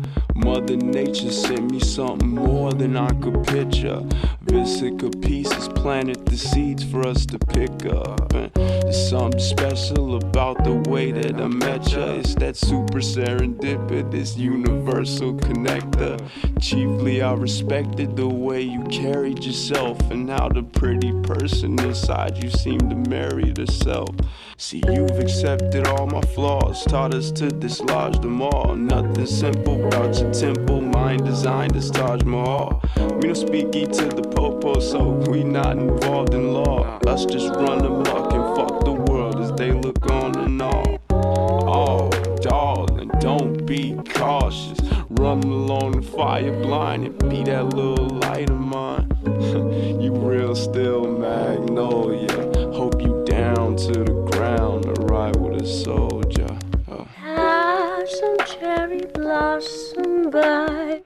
[0.45, 4.01] Mother Nature sent me something more than I could picture.
[4.45, 8.33] Visica pieces planted the seeds for us to pick up.
[8.33, 12.15] And there's something special about the way that I met ya.
[12.15, 16.19] It's that super serendipitous universal connector.
[16.61, 22.51] Chiefly, I respected the way you carried yourself and how the pretty person inside you
[22.51, 24.09] seemed to marry herself.
[24.57, 28.75] See, you've accepted all my flaws, taught us to dislodge them all.
[28.77, 32.83] Nothing simple about your temple, mind designed as Taj Mahal.
[33.17, 36.99] We don't speak E to the popo, so we not involved in law.
[37.07, 40.99] Us just run amok and fuck the world as they look on and all.
[41.11, 42.11] Oh,
[42.41, 44.79] darling, don't be cautious.
[45.11, 49.11] Run along the fire blind and be that little light of mine.
[50.01, 52.31] you real still magnolia.
[52.73, 56.57] Hope you down to the ground ride with a soldier.
[56.89, 57.05] Oh.
[57.17, 59.90] Have some cherry blossom
[60.31, 61.03] by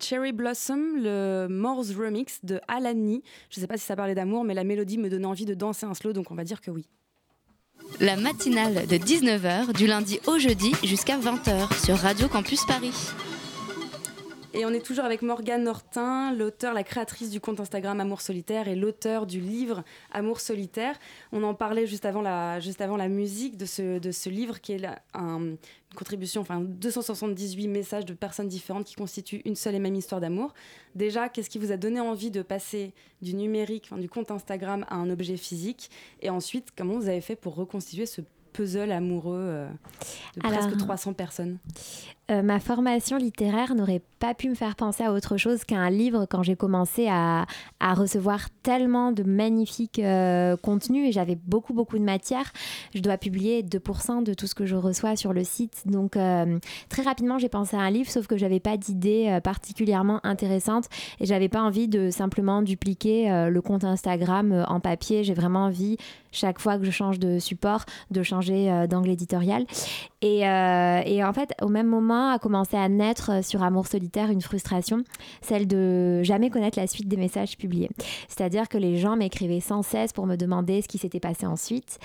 [0.00, 3.22] Cherry Blossom, le Morse remix de Alani.
[3.50, 5.86] Je sais pas si ça parlait d'amour, mais la mélodie me donnait envie de danser
[5.86, 6.86] un slow, donc on va dire que oui.
[8.00, 12.92] La matinale de 19h du lundi au jeudi jusqu'à 20h sur Radio Campus Paris.
[14.54, 18.68] Et on est toujours avec Morgane Hortin, l'auteur, la créatrice du compte Instagram Amour Solitaire
[18.68, 20.98] et l'auteur du livre Amour Solitaire.
[21.32, 24.58] On en parlait juste avant la, juste avant la musique de ce, de ce livre
[24.62, 25.56] qui est la- un-
[25.96, 30.20] une contribution, enfin 278 messages de personnes différentes qui constituent une seule et même histoire
[30.20, 30.52] d'amour.
[30.94, 32.92] Déjà, qu'est-ce qui vous a donné envie de passer
[33.22, 35.90] du numérique, enfin, du compte Instagram à un objet physique?
[36.20, 38.20] Et ensuite, comment vous avez fait pour reconstituer ce
[38.52, 39.68] puzzle amoureux euh,
[40.36, 41.58] de Alors, presque 300 personnes?
[42.28, 45.90] Euh, ma formation littéraire n'aurait pas pu me faire penser à autre chose qu'à un
[45.90, 47.46] livre quand j'ai commencé à,
[47.80, 52.52] recevoir tellement de magnifiques euh, contenus et j'avais beaucoup beaucoup de matière.
[52.94, 55.84] Je dois publier 2% de tout ce que je reçois sur le site.
[55.86, 56.58] Donc euh,
[56.88, 60.88] très rapidement j'ai pensé à un livre sauf que j'avais pas d'idée particulièrement intéressante
[61.20, 65.22] et j'avais pas envie de simplement dupliquer le compte Instagram en papier.
[65.22, 65.96] J'ai vraiment envie
[66.32, 69.64] chaque fois que je change de support de changer d'angle éditorial.
[70.26, 73.86] Et, euh, et en fait, au même moment, a commencé à naître euh, sur Amour
[73.86, 75.04] solitaire une frustration,
[75.40, 77.90] celle de jamais connaître la suite des messages publiés.
[78.26, 82.00] C'est-à-dire que les gens m'écrivaient sans cesse pour me demander ce qui s'était passé ensuite.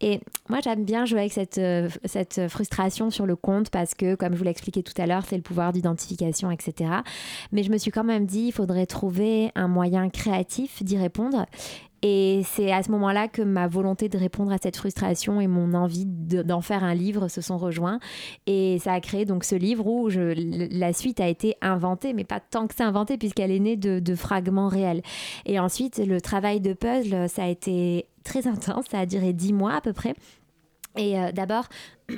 [0.00, 4.14] Et moi, j'aime bien jouer avec cette, euh, cette frustration sur le compte parce que,
[4.14, 6.90] comme je vous l'ai expliqué tout à l'heure, c'est le pouvoir d'identification, etc.
[7.52, 11.44] Mais je me suis quand même dit, il faudrait trouver un moyen créatif d'y répondre.
[12.02, 15.74] Et c'est à ce moment-là que ma volonté de répondre à cette frustration et mon
[15.74, 17.98] envie de- d'en faire un livre se sont rejoints.
[18.46, 22.40] Et ça a créé donc ce livre où la suite a été inventée, mais pas
[22.40, 25.02] tant que c'est inventé puisqu'elle est née de, de fragments réels.
[25.46, 29.52] Et ensuite, le travail de puzzle, ça a été très intense, ça a duré dix
[29.52, 30.14] mois à peu près.
[30.96, 31.68] Et euh, d'abord...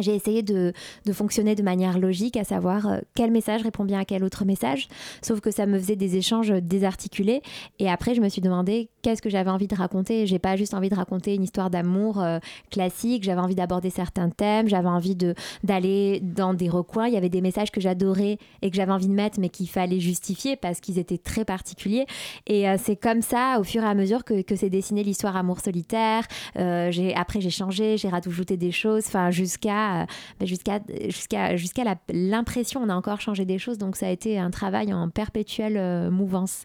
[0.00, 0.72] J'ai essayé de,
[1.12, 4.88] fonctionner de manière logique, à savoir euh, quel message répond bien à quel autre message,
[5.22, 7.42] sauf que ça me faisait des échanges désarticulés.
[7.78, 10.26] Et après, je me suis demandé qu'est-ce que j'avais envie de raconter?
[10.26, 12.38] J'ai pas juste envie de raconter une histoire d'amour euh,
[12.70, 15.16] classique, j'avais envie d'aborder certains thèmes, j'avais envie
[15.64, 17.08] d'aller dans des recoins.
[17.08, 19.68] Il y avait des messages que j'adorais et que j'avais envie de mettre, mais qu'il
[19.68, 22.06] fallait justifier parce qu'ils étaient très particuliers.
[22.46, 25.36] Et euh, c'est comme ça, au fur et à mesure, que, que s'est dessinée l'histoire
[25.36, 26.24] Amour solitaire.
[26.54, 31.82] Après, j'ai changé, j'ai rajouté des choses, enfin jusqu'à euh, jusqu'à jusqu'à jusqu'à
[32.12, 33.78] l'impression, on a encore changé des choses.
[33.78, 36.64] Donc ça a été un travail en perpétuelle euh, mouvance.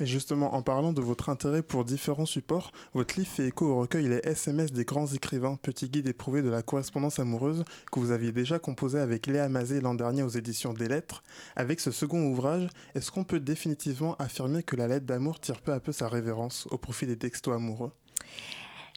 [0.00, 3.80] Et justement, en parlant de votre intérêt pour différents supports, votre livre fait écho au
[3.80, 8.10] recueil Les SMS des grands écrivains, petit guide éprouvé de la correspondance amoureuse que vous
[8.10, 11.22] aviez déjà composé avec Léa Mazé l'an dernier aux éditions des Lettres.
[11.54, 15.72] Avec ce second ouvrage, est-ce qu'on peut définitivement affirmer que la lettre d'amour tire peu
[15.72, 17.92] à peu sa révérence au profit des textos amoureux?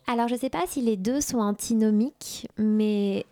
[0.07, 3.25] Alors, je ne sais pas si les deux sont antinomiques, mais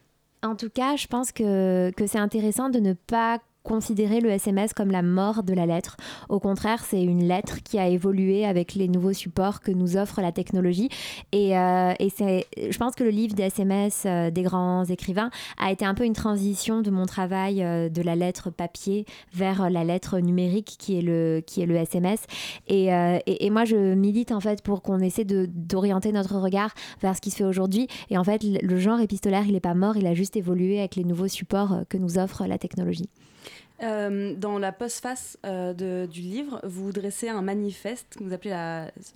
[0.43, 4.73] en tout cas, je pense que, que c'est intéressant de ne pas considérer le SMS
[4.73, 5.97] comme la mort de la lettre.
[6.29, 10.21] Au contraire, c'est une lettre qui a évolué avec les nouveaux supports que nous offre
[10.21, 10.89] la technologie.
[11.31, 15.85] Et, euh, je pense que le livre des SMS euh, des grands écrivains a été
[15.85, 20.19] un peu une transition de mon travail euh, de la lettre papier vers la lettre
[20.19, 22.25] numérique qui est le, qui est le SMS.
[22.67, 22.89] Et,
[23.25, 27.31] et, moi, je milite en fait pour qu'on essaie d'orienter notre regard vers ce qui
[27.31, 27.87] se fait aujourd'hui.
[28.09, 30.95] Et en fait, le genre épistolaire, il n'est pas mort, il a juste évolué avec
[30.95, 33.09] les nouveaux supports que nous offre la technologie.
[33.83, 35.73] Euh, dans la postface euh,
[36.07, 38.51] du livre, vous dressez un manifeste que vous appelez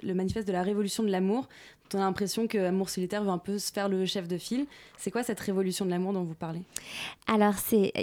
[0.04, 1.48] le manifeste de la révolution de l'amour.
[1.94, 4.66] On a l'impression que Amour solitaire veut un peu se faire le chef de file.
[4.98, 6.62] C'est quoi cette révolution de l'amour dont vous parlez?
[7.28, 7.54] Alors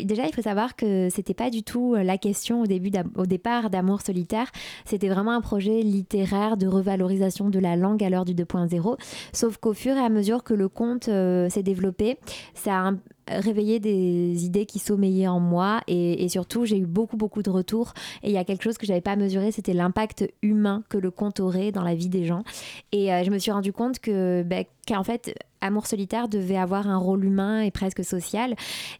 [0.04, 3.26] déjà il faut savoir que c'était pas du tout euh, la question au début au
[3.26, 4.50] départ d'amour solitaire,
[4.86, 8.96] c'était vraiment un projet littéraire de revalorisation de la langue à l'heure du 2.0.
[9.34, 12.16] Sauf qu'au fur et à mesure que le conte euh, s'est développé,
[12.54, 12.98] ça a un-
[13.28, 17.92] réveillé des idées qui sommeillaient en moi et, surtout j'ai eu beaucoup beaucoup de retours.
[18.22, 21.10] Et il y a quelque chose que j'avais pas mesuré c'était l'impact humain que le
[21.10, 22.44] conte aurait dans la vie des gens.
[22.92, 26.88] Et euh, je me suis rendu compte que ben, qu'en fait Amour solitaire devait avoir
[26.88, 28.54] un rôle humain et presque social.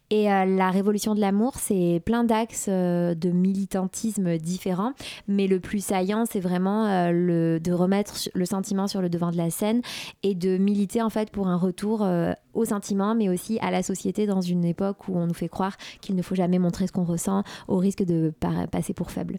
[0.09, 4.93] Et euh, la révolution de l'amour, c'est plein d'axes euh, de militantisme différents.
[5.27, 9.29] Mais le plus saillant, c'est vraiment euh, le, de remettre le sentiment sur le devant
[9.29, 9.83] de la scène
[10.23, 12.07] et de militer en fait pour un retour
[12.53, 15.77] au sentiment, mais aussi à la société dans une époque où on nous fait croire
[16.01, 18.33] qu'il ne faut jamais montrer ce qu'on ressent au risque de
[18.71, 19.37] passer pour faible.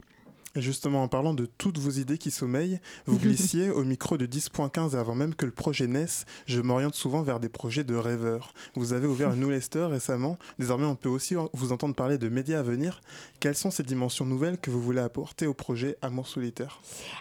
[0.56, 4.26] Et justement, en parlant de toutes vos idées qui sommeillent, vous glissiez au micro de
[4.26, 7.94] 10.15 et avant même que le projet naisse, je m'oriente souvent vers des projets de
[7.94, 8.54] rêveurs.
[8.74, 12.60] Vous avez ouvert une newsletter récemment, désormais on peut aussi vous entendre parler de médias
[12.60, 13.02] à venir.
[13.38, 16.80] Quelles sont ces dimensions nouvelles que vous voulez apporter au projet Amour solitaire?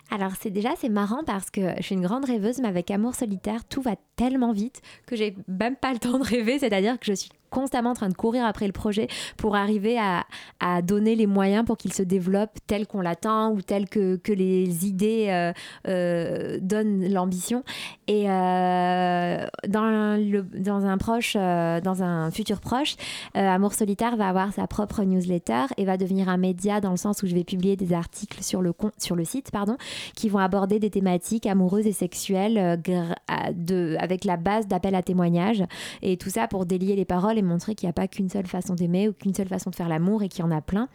[0.10, 3.16] Alors c'est déjà c'est marrant parce que je suis une grande rêveuse, mais avec Amour
[3.16, 6.58] solitaire, tout va tellement vite que j'ai même pas le temps de rêver.
[6.60, 10.26] C'est-à-dire que je suis constamment en train de courir après le projet pour arriver à,
[10.60, 14.34] à donner les moyens pour qu'il se développe tel qu'on l'attend ou tel que, que
[14.34, 15.54] les idées euh,
[15.88, 17.64] euh, donnent l'ambition.
[18.08, 22.96] Et euh, dans, le, dans un proche, dans un futur proche,
[23.34, 27.24] Amour solitaire va avoir sa propre newsletter et va devenir un média dans le sens
[27.24, 29.78] où je vais publier des articles sur le, con- sur le site pardon,
[30.16, 35.64] qui vont aborder des thématiques amoureuses et sexuelles de, avec la base d'appel à témoignages.
[36.02, 38.48] Et tout ça pour délier les paroles et montrer qu'il n'y a pas qu'une seule
[38.48, 40.88] façon d'aimer ou qu'une seule façon de faire l'amour et qu'il y en a plein.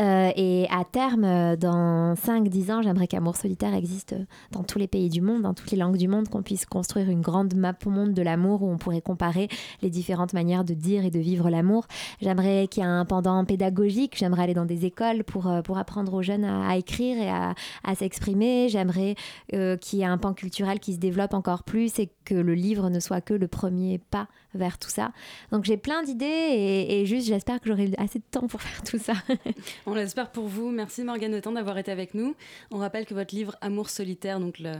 [0.00, 4.78] Euh, et à terme, euh, dans 5-10 ans, j'aimerais qu'Amour solitaire existe euh, dans tous
[4.78, 7.54] les pays du monde, dans toutes les langues du monde, qu'on puisse construire une grande
[7.54, 9.48] map au monde de l'amour où on pourrait comparer
[9.82, 11.86] les différentes manières de dire et de vivre l'amour.
[12.20, 16.14] J'aimerais qu'il y ait un pendant pédagogique, j'aimerais aller dans des écoles pour, pour apprendre
[16.14, 17.54] aux jeunes à, écrire et à,
[17.94, 18.68] s'exprimer.
[18.68, 19.14] J'aimerais
[19.48, 22.88] qu'il y ait un pan culturel qui se développe encore plus et que le livre
[22.90, 25.12] ne soit que le premier pas vers tout ça.
[25.52, 28.98] Donc j'ai plein d'idées et juste j'espère que j'aurai assez de temps pour faire tout
[28.98, 29.14] ça.
[29.86, 30.70] On l'espère pour vous.
[30.70, 32.34] Merci Morgane Autant d'avoir été avec nous.
[32.70, 34.72] On rappelle que votre livre Amour solitaire, donc le-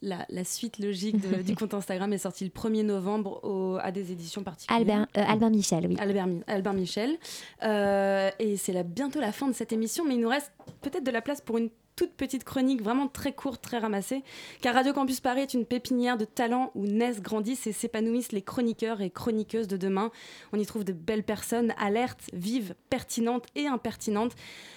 [0.00, 3.90] la, la suite logique de- du compte Instagram, est sorti le 1er novembre au- à
[3.90, 4.78] des éditions particulières.
[4.80, 5.96] Albert, euh, Albert Michel, oui.
[5.98, 7.16] Albert, Albert Michel.
[7.64, 10.52] Euh, et c'est bientôt la fin de cette émission, mais il nous reste
[10.82, 14.22] peut-être de la place pour une toute petite chronique vraiment très courte, très ramassée.
[14.60, 18.40] Car Radio Campus Paris est une pépinière de talents où naissent, grandissent et s'épanouissent les
[18.40, 20.12] chroniqueurs et chroniqueuses de demain.
[20.52, 24.36] On y trouve de belles personnes, alertes, vives, pertinentes et impertinentes,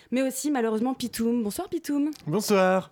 [0.10, 1.44] mais aussi malheureusement Pitoum.
[1.44, 2.10] Bonsoir Pitoum.
[2.26, 2.92] Bonsoir.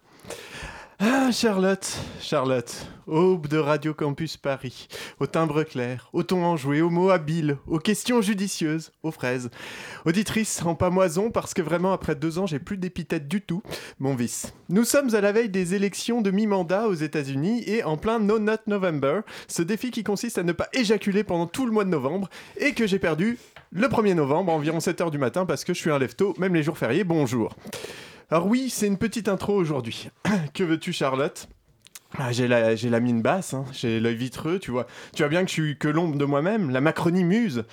[1.01, 4.89] Ah, Charlotte, Charlotte, aube de Radio Campus Paris,
[5.21, 9.49] au timbre clair, au ton enjoué, aux mots habiles, aux questions judicieuses, aux fraises.
[10.03, 13.63] Auditrice en pamoison, parce que vraiment après deux ans, j'ai plus d'épithète du tout,
[13.99, 14.51] mon vice.
[14.67, 18.37] Nous sommes à la veille des élections de mi-mandat aux États-Unis et en plein No
[18.37, 21.91] Not November, ce défi qui consiste à ne pas éjaculer pendant tout le mois de
[21.91, 23.37] novembre et que j'ai perdu
[23.71, 26.63] le 1er novembre environ 7h du matin parce que je suis un lefto, même les
[26.63, 27.55] jours fériés, bonjour.
[28.31, 30.09] Alors oui, c'est une petite intro aujourd'hui.
[30.53, 31.49] que veux-tu Charlotte?
[32.17, 34.85] Ah, j'ai la, mine basse, hein, j'ai l'œil vitreux, tu vois.
[35.15, 37.65] Tu vois bien que je suis que l'ombre de moi-même, la Macronie muse.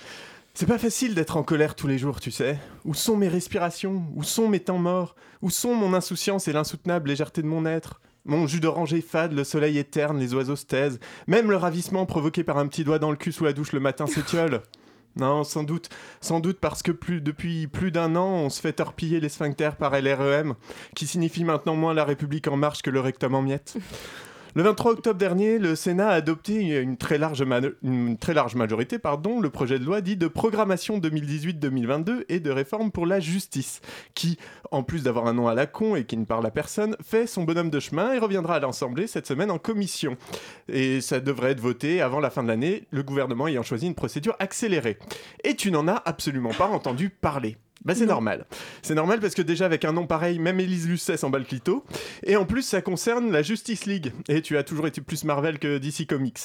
[0.55, 2.57] C'est pas facile d'être en colère tous les jours, tu sais.
[2.85, 4.05] Où sont mes respirations?
[4.15, 5.15] Où sont mes temps morts?
[5.43, 8.01] Où sont mon insouciance et l'insoutenable légèreté de mon être?
[8.25, 10.99] Mon jus d'oranger fade, le soleil est terne, les oiseaux se taisent.
[11.27, 13.79] Même le ravissement provoqué par un petit doigt dans le cul sous la douche le
[13.79, 14.63] matin s'étiole.
[15.15, 15.89] Non, sans doute,
[16.21, 19.99] sans doute parce que depuis plus d'un an, on se fait torpiller les sphincters par
[19.99, 20.53] LREM,
[20.95, 23.77] qui signifie maintenant moins la République en marche que le rectum en miettes.
[24.57, 27.45] Le 23 octobre dernier, le Sénat a adopté une très large,
[27.83, 32.49] une très large majorité pardon, le projet de loi dit de programmation 2018-2022 et de
[32.49, 33.81] réforme pour la justice,
[34.15, 34.39] qui,
[34.71, 37.27] en plus d'avoir un nom à la con et qui ne parle à personne, fait
[37.27, 40.17] son bonhomme de chemin et reviendra à l'Assemblée cette semaine en commission.
[40.69, 43.93] Et ça devrait être voté avant la fin de l'année, le gouvernement ayant choisi une
[43.93, 44.97] procédure accélérée.
[45.43, 47.57] Et tu n'en as absolument pas entendu parler.
[47.85, 48.45] Bah c'est normal.
[48.81, 51.45] C'est normal parce que déjà avec un nom pareil, même Élise Lucet s'en bat le
[51.45, 51.85] clito.
[52.23, 54.11] Et en plus ça concerne la Justice League.
[54.27, 56.39] Et tu as toujours été plus Marvel que DC Comics.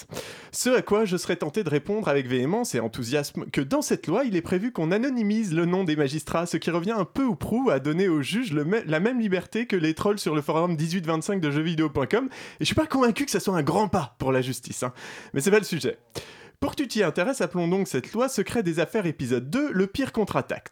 [0.52, 4.06] Ce à quoi je serais tenté de répondre avec véhémence et enthousiasme que dans cette
[4.06, 7.24] loi, il est prévu qu'on anonymise le nom des magistrats, ce qui revient un peu
[7.24, 10.40] ou prou à donner aux juges le la même liberté que les trolls sur le
[10.42, 12.28] forum 1825 de jeuxvideo.com.
[12.28, 14.82] Et je suis pas convaincu que ça soit un grand pas pour la justice.
[14.82, 14.92] hein.
[15.34, 15.98] Mais c'est pas le sujet.
[16.60, 19.86] Pour que tu t'y intéresses, appelons donc cette loi Secret des affaires épisode 2, le
[19.88, 20.68] pire contre-attaque.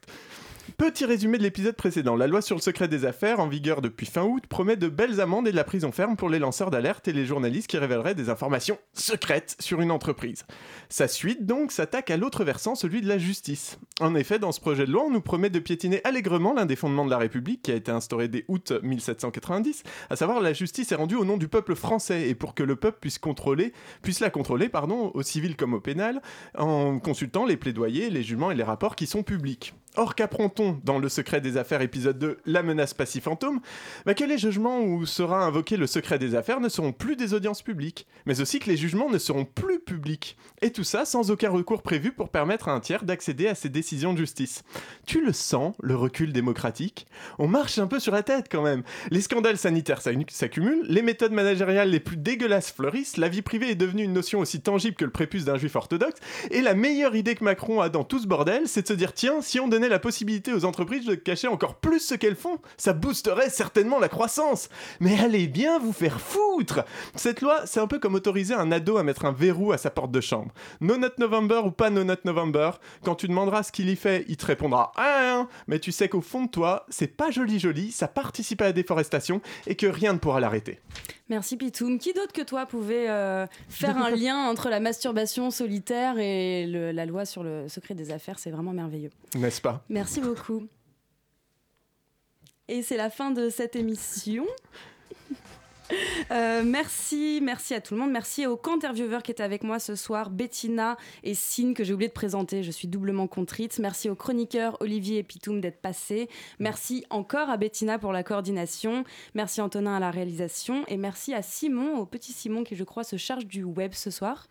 [0.77, 2.17] Petit résumé de l'épisode précédent.
[2.17, 5.21] La loi sur le secret des affaires, en vigueur depuis fin août, promet de belles
[5.21, 8.15] amendes et de la prison ferme pour les lanceurs d'alerte et les journalistes qui révéleraient
[8.15, 10.45] des informations secrètes sur une entreprise.
[10.89, 13.79] Sa suite, donc, s'attaque à l'autre versant, celui de la justice.
[14.01, 16.77] En effet, dans ce projet de loi, on nous promet de piétiner allègrement l'un des
[16.77, 20.93] fondements de la République qui a été instauré dès août 1790, à savoir la justice
[20.93, 23.21] est rendue au nom du peuple français et pour que le peuple puisse
[24.03, 26.23] puisse la contrôler, pardon, au civil comme au pénal,
[26.57, 29.75] en consultant les plaidoyers, les jugements et les rapports qui sont publics.
[29.97, 33.61] Or, qu'apprend-on dans Le secret des affaires épisode 2, La menace passive fantôme
[34.07, 37.35] bah Que les jugements où sera invoqué le secret des affaires ne seront plus des
[37.35, 40.37] audiences publiques, mais aussi que les jugements ne seront plus publics?
[40.63, 43.69] Et tout ça sans aucun recours prévu pour permettre à un tiers d'accéder à ces
[43.69, 44.63] décisions de justice.
[45.07, 47.07] Tu le sens, le recul démocratique?
[47.39, 48.85] On marche un peu sur la tête quand même.
[49.11, 53.75] Les scandales sanitaires s'accumulent, les méthodes managériales les plus dégueulasses fleurissent, la vie privée est
[53.75, 56.21] devenue une notion aussi tangible que le prépuce d'un juif orthodoxe,
[56.53, 59.13] et la meilleure idée que Macron a dans tout ce bordel, c'est de se dire
[59.13, 62.59] tiens, si on donnait la possibilité aux entreprises de cacher encore plus ce qu'elles font,
[62.77, 64.69] ça boosterait certainement la croissance.
[65.01, 66.85] Mais allez bien vous faire foutre
[67.15, 69.91] Cette loi, c'est un peu comme autoriser un ado à mettre un verrou à sa
[69.91, 70.53] porte de chambre.
[70.81, 72.71] No Nut November ou pas No Nut November,
[73.05, 76.21] quand tu demanderas ce qu'il y fait, il te répondra ah, mais tu sais qu'au
[76.21, 80.13] fond de toi, c'est pas joli joli, ça participe à la déforestation et que rien
[80.13, 80.81] ne pourra l'arrêter.
[81.31, 81.99] Merci Pitoum.
[81.99, 86.91] Qui d'autre que toi pouvait euh, faire un lien entre la masturbation solitaire et le-
[86.91, 88.39] la loi sur le secret des affaires?
[88.39, 89.11] C'est vraiment merveilleux.
[89.37, 89.83] N'est-ce pas?
[89.89, 90.67] Merci beaucoup.
[92.69, 94.45] Et c'est la fin de cette émission.
[96.31, 98.11] Euh, merci, merci à tout le monde.
[98.11, 102.09] Merci aux co-intervieweurs qui étaient avec moi ce soir, Bettina et Sine, que j'ai oublié
[102.09, 102.63] de présenter.
[102.63, 103.79] Je suis doublement contrite.
[103.79, 106.29] Merci aux chroniqueurs Olivier et Pitoum d'être passés.
[106.59, 109.05] Merci encore à Bettina pour la coordination.
[109.35, 110.85] Merci Antonin à la réalisation.
[110.89, 114.11] Et merci à Simon, au petit Simon qui, je crois, se charge du web ce
[114.11, 114.47] soir.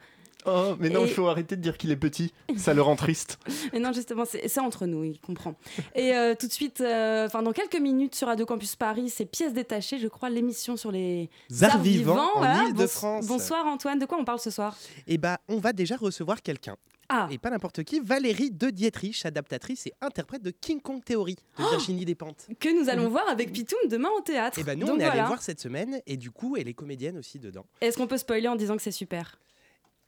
[0.46, 2.96] Oh, mais non, Et- il faut arrêter de dire qu'il est petit, ça le rend
[2.96, 3.38] triste.
[3.74, 5.56] Mais non, justement, c'est entre nous, il comprend.
[5.96, 9.26] Et euh, tout de suite, euh, enfin dans quelques minutes sur Radio Campus Paris, c'est
[9.26, 11.30] Pièces détachées, je crois, l'émission sur les
[11.62, 12.64] Arts vivants en voilà.
[12.70, 13.28] Île-de-France.
[13.28, 14.78] Bons- Bonsoir Antoine, de quoi on parle ce soir?
[15.08, 16.78] Et bah, on va déjà recevoir quelqu'un.
[17.12, 17.28] Ah.
[17.32, 21.64] Et pas n'importe qui, Valérie de Dietrich, adaptatrice et interprète de King Kong Theory de
[21.64, 22.46] Oh Virginie Despentes.
[22.60, 24.60] Que nous allons voir avec Pitoum demain au théâtre.
[24.60, 26.74] Et bah, nous, Donc on est allé voir cette semaine et du coup, elle est
[26.76, 27.66] comédienne aussi dedans.
[27.82, 29.40] Est-ce qu'on peut spoiler en disant que c'est super?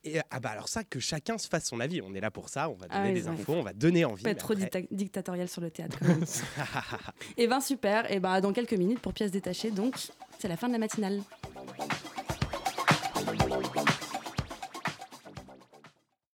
[0.03, 2.01] Et, ah bah alors ça, que chacun se fasse son avis.
[2.01, 4.23] On est là pour ça, on va donner ah des infos, on va donner envie.
[4.23, 5.99] Pas trop dictatorial sur le théâtre.
[6.01, 6.13] Et
[7.43, 9.95] eh ben super, et ben dans quelques minutes pour pièces détachées, donc
[10.39, 11.21] c'est la fin de la matinale.